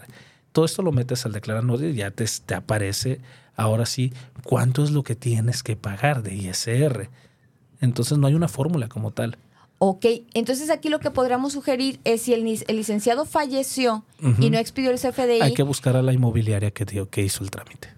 [0.53, 3.19] Todo esto lo metes al declarar notario y ya te, te aparece
[3.57, 7.09] ahora sí cuánto es lo que tienes que pagar de ISR.
[7.81, 9.37] Entonces no hay una fórmula como tal.
[9.79, 14.05] Ok, entonces aquí lo que podríamos sugerir es si el, lic- el licenciado falleció
[14.39, 17.43] y no expidió el CFDI, Hay que buscar a la inmobiliaria que, dio, que hizo
[17.43, 17.89] el trámite.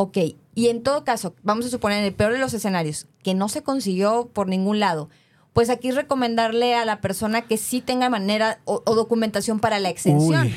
[0.00, 0.16] Ok,
[0.54, 3.50] y en todo caso, vamos a suponer en el peor de los escenarios, que no
[3.50, 5.10] se consiguió por ningún lado,
[5.52, 10.50] pues aquí recomendarle a la persona que sí tenga manera o, documentación para la exención.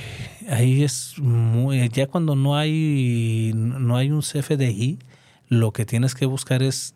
[0.50, 5.00] Ahí es muy, ya cuando no hay no hay un CFDI,
[5.50, 6.96] lo que tienes que buscar es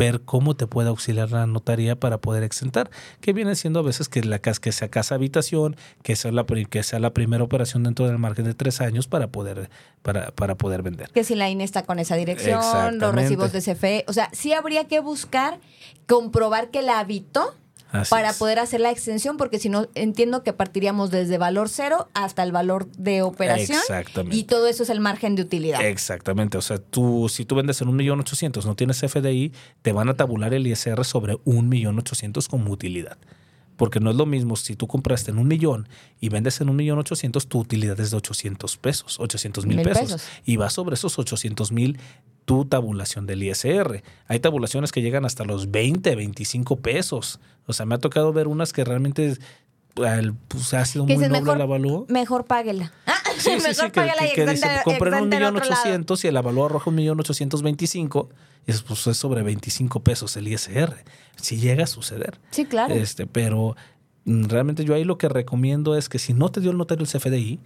[0.00, 2.90] ver cómo te puede auxiliar la notaría para poder exentar,
[3.20, 6.82] que viene siendo a veces que la que sea casa habitación, que sea la que
[6.82, 9.68] sea la primera operación dentro del margen de tres años para poder
[10.00, 11.10] para, para poder vender.
[11.10, 14.54] que si la INE está con esa dirección, los recibos de CFE, o sea, sí
[14.54, 15.60] habría que buscar
[16.06, 17.54] comprobar que la habitó
[17.92, 18.36] Así para es.
[18.38, 22.52] poder hacer la extensión, porque si no, entiendo que partiríamos desde valor cero hasta el
[22.52, 23.78] valor de operación.
[23.78, 24.36] Exactamente.
[24.36, 25.84] Y todo eso es el margen de utilidad.
[25.84, 29.92] Exactamente, o sea, tú si tú vendes en un millón ochocientos, no tienes FDI, te
[29.92, 33.18] van a tabular el ISR sobre un millón ochocientos como utilidad.
[33.76, 35.88] Porque no es lo mismo si tú compraste en un millón
[36.20, 39.86] y vendes en un millón ochocientos, tu utilidad es de 800 pesos, 800 mil Mil
[39.86, 40.02] pesos.
[40.12, 40.22] pesos.
[40.44, 41.98] Y va sobre esos 800 mil
[42.50, 44.02] tu tabulación del ISR.
[44.26, 47.38] Hay tabulaciones que llegan hasta los 20, 25 pesos.
[47.66, 49.38] O sea, me ha tocado ver unas que realmente
[49.94, 52.06] pues, ha sido muy noble mejor, el avalúo.
[52.08, 52.92] mejor páguela.
[53.06, 55.56] Ah, Sí, sí, mejor sí, que, páguela que- y que dice, exenta- compré un millón
[55.56, 58.28] ochocientos y el avalúo arroja un millón ochocientos veinticinco
[58.66, 61.04] y es, pues, es sobre 25 pesos el ISR.
[61.36, 62.40] Si llega a suceder.
[62.50, 62.92] Sí, claro.
[62.92, 63.76] Este, pero
[64.24, 67.04] mm, realmente yo ahí lo que recomiendo es que si no te dio el notario
[67.04, 67.60] el CFDI,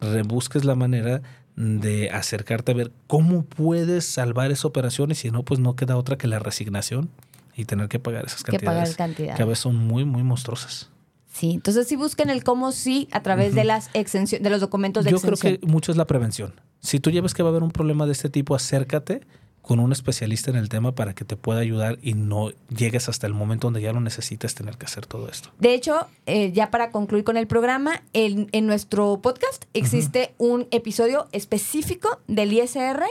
[0.00, 1.20] rebusques la manera
[1.56, 5.96] de acercarte a ver cómo puedes salvar esa operación y si no, pues no queda
[5.96, 7.10] otra que la resignación
[7.54, 9.36] y tener que pagar esas Que pagar cantidades cantidad.
[9.36, 10.88] que a veces son muy, muy monstruosas.
[11.32, 15.04] Sí, entonces sí busquen el cómo sí a través de las exención, de los documentos
[15.04, 16.54] de Yo creo que mucho es la prevención.
[16.80, 19.22] Si tú lleves que va a haber un problema de este tipo, acércate
[19.62, 23.28] con un especialista en el tema para que te pueda ayudar y no llegues hasta
[23.28, 25.50] el momento donde ya lo necesites tener que hacer todo esto.
[25.60, 30.66] De hecho, eh, ya para concluir con el programa, en, en nuestro podcast existe un
[30.72, 33.04] episodio específico del ISR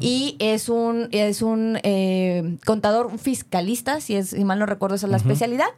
[0.00, 4.94] y es un, es un eh, contador, un fiscalista, si, es, si mal no recuerdo,
[4.96, 5.68] esa es la especialidad.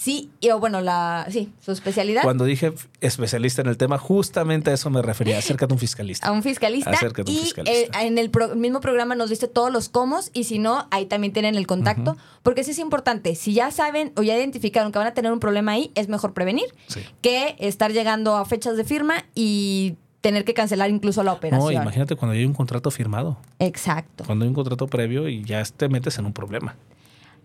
[0.00, 2.22] Sí, y, o bueno, la, sí, su especialidad.
[2.22, 2.72] Cuando dije
[3.02, 5.36] especialista en el tema, justamente a eso me refería.
[5.36, 6.26] Acércate a un fiscalista.
[6.26, 6.88] a un fiscalista.
[6.90, 8.00] Acércate a un y fiscalista.
[8.00, 11.04] eh, en el pro- mismo programa nos dice todos los cómo y si no, ahí
[11.04, 12.16] también tienen el contacto.
[12.42, 13.34] Porque sí es importante.
[13.34, 16.32] Si ya saben o ya identificaron que van a tener un problema ahí, es mejor
[16.32, 17.00] prevenir Sí.
[17.20, 21.74] que estar llegando a fechas de firma y tener que cancelar incluso la No, operación.
[21.82, 24.24] imagínate cuando hay un contrato firmado, Exacto.
[24.24, 26.74] cuando hay un contrato previo y ya te metes en un problema.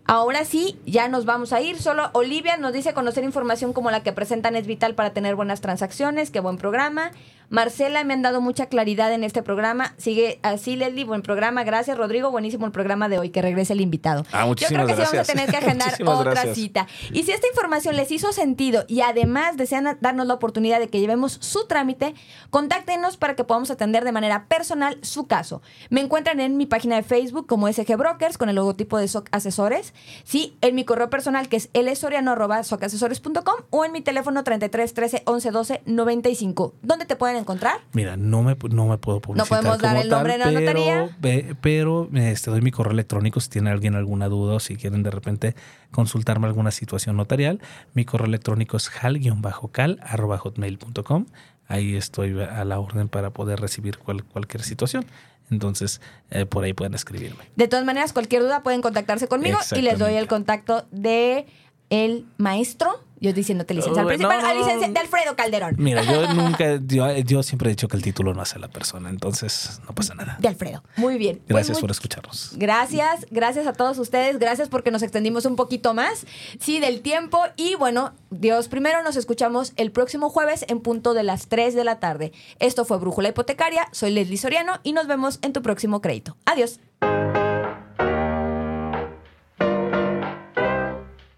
[0.08, 1.80] Ahora sí, ya nos vamos a ir.
[1.80, 5.60] Solo Olivia nos dice conocer información como la que presentan es vital para tener buenas
[5.60, 6.30] transacciones.
[6.30, 7.10] Qué buen programa.
[7.48, 9.94] Marcela, me han dado mucha claridad en este programa.
[9.98, 11.62] Sigue así, Leslie, buen programa.
[11.62, 12.32] Gracias, Rodrigo.
[12.32, 13.30] Buenísimo el programa de hoy.
[13.30, 14.26] Que regrese el invitado.
[14.32, 16.56] Ah, Yo creo que sí vamos a tener que agendar otra gracias.
[16.56, 16.86] cita.
[17.12, 20.98] Y si esta información les hizo sentido y además desean darnos la oportunidad de que
[20.98, 22.14] llevemos su trámite,
[22.50, 25.62] contáctenos para que podamos atender de manera personal su caso.
[25.88, 29.28] Me encuentran en mi página de Facebook como SG Brokers con el logotipo de SOC
[29.30, 29.94] Asesores.
[30.24, 35.50] Sí, en mi correo personal que es lsoriano.socasesores.com o en mi teléfono 33 13 11
[35.50, 36.74] 12 95.
[36.82, 37.80] ¿Dónde te pueden encontrar?
[37.92, 39.48] Mira, no me, no me puedo publicitar.
[39.60, 41.16] podemos dar el nombre de la tal, pero, notaría.
[41.20, 45.02] ve- Pero este, doy mi correo electrónico si tiene alguien alguna duda o si quieren
[45.02, 45.54] de repente
[45.90, 47.60] consultarme alguna situación notarial.
[47.94, 51.26] Mi correo electrónico es hal-cal.hotmail.com.
[51.68, 55.04] Ahí estoy a la orden para poder recibir cual- cualquier situación.
[55.50, 57.44] Entonces, eh, por ahí pueden escribirme.
[57.54, 61.46] De todas maneras, cualquier duda pueden contactarse conmigo y les doy el contacto de
[61.90, 63.02] el maestro.
[63.18, 64.60] Yo diciéndote Uy, principal, no, no.
[64.60, 65.74] licencia- de Alfredo Calderón.
[65.78, 68.68] Mira, yo nunca, yo, yo siempre he dicho que el título no hace a la
[68.68, 70.36] persona, entonces no pasa nada.
[70.38, 70.84] De Alfredo.
[70.96, 71.36] Muy bien.
[71.38, 72.50] Pues Gracias muy- por escucharnos.
[72.56, 76.26] Gracias, gracias a todos ustedes, gracias porque nos extendimos un poquito más,
[76.60, 81.22] sí, del tiempo y bueno, Dios primero nos escuchamos el próximo jueves en punto de
[81.22, 82.32] las 3 de la tarde.
[82.58, 86.36] Esto fue Brújula Hipotecaria, soy Leslie Soriano y nos vemos en tu próximo crédito.
[86.44, 86.80] Adiós.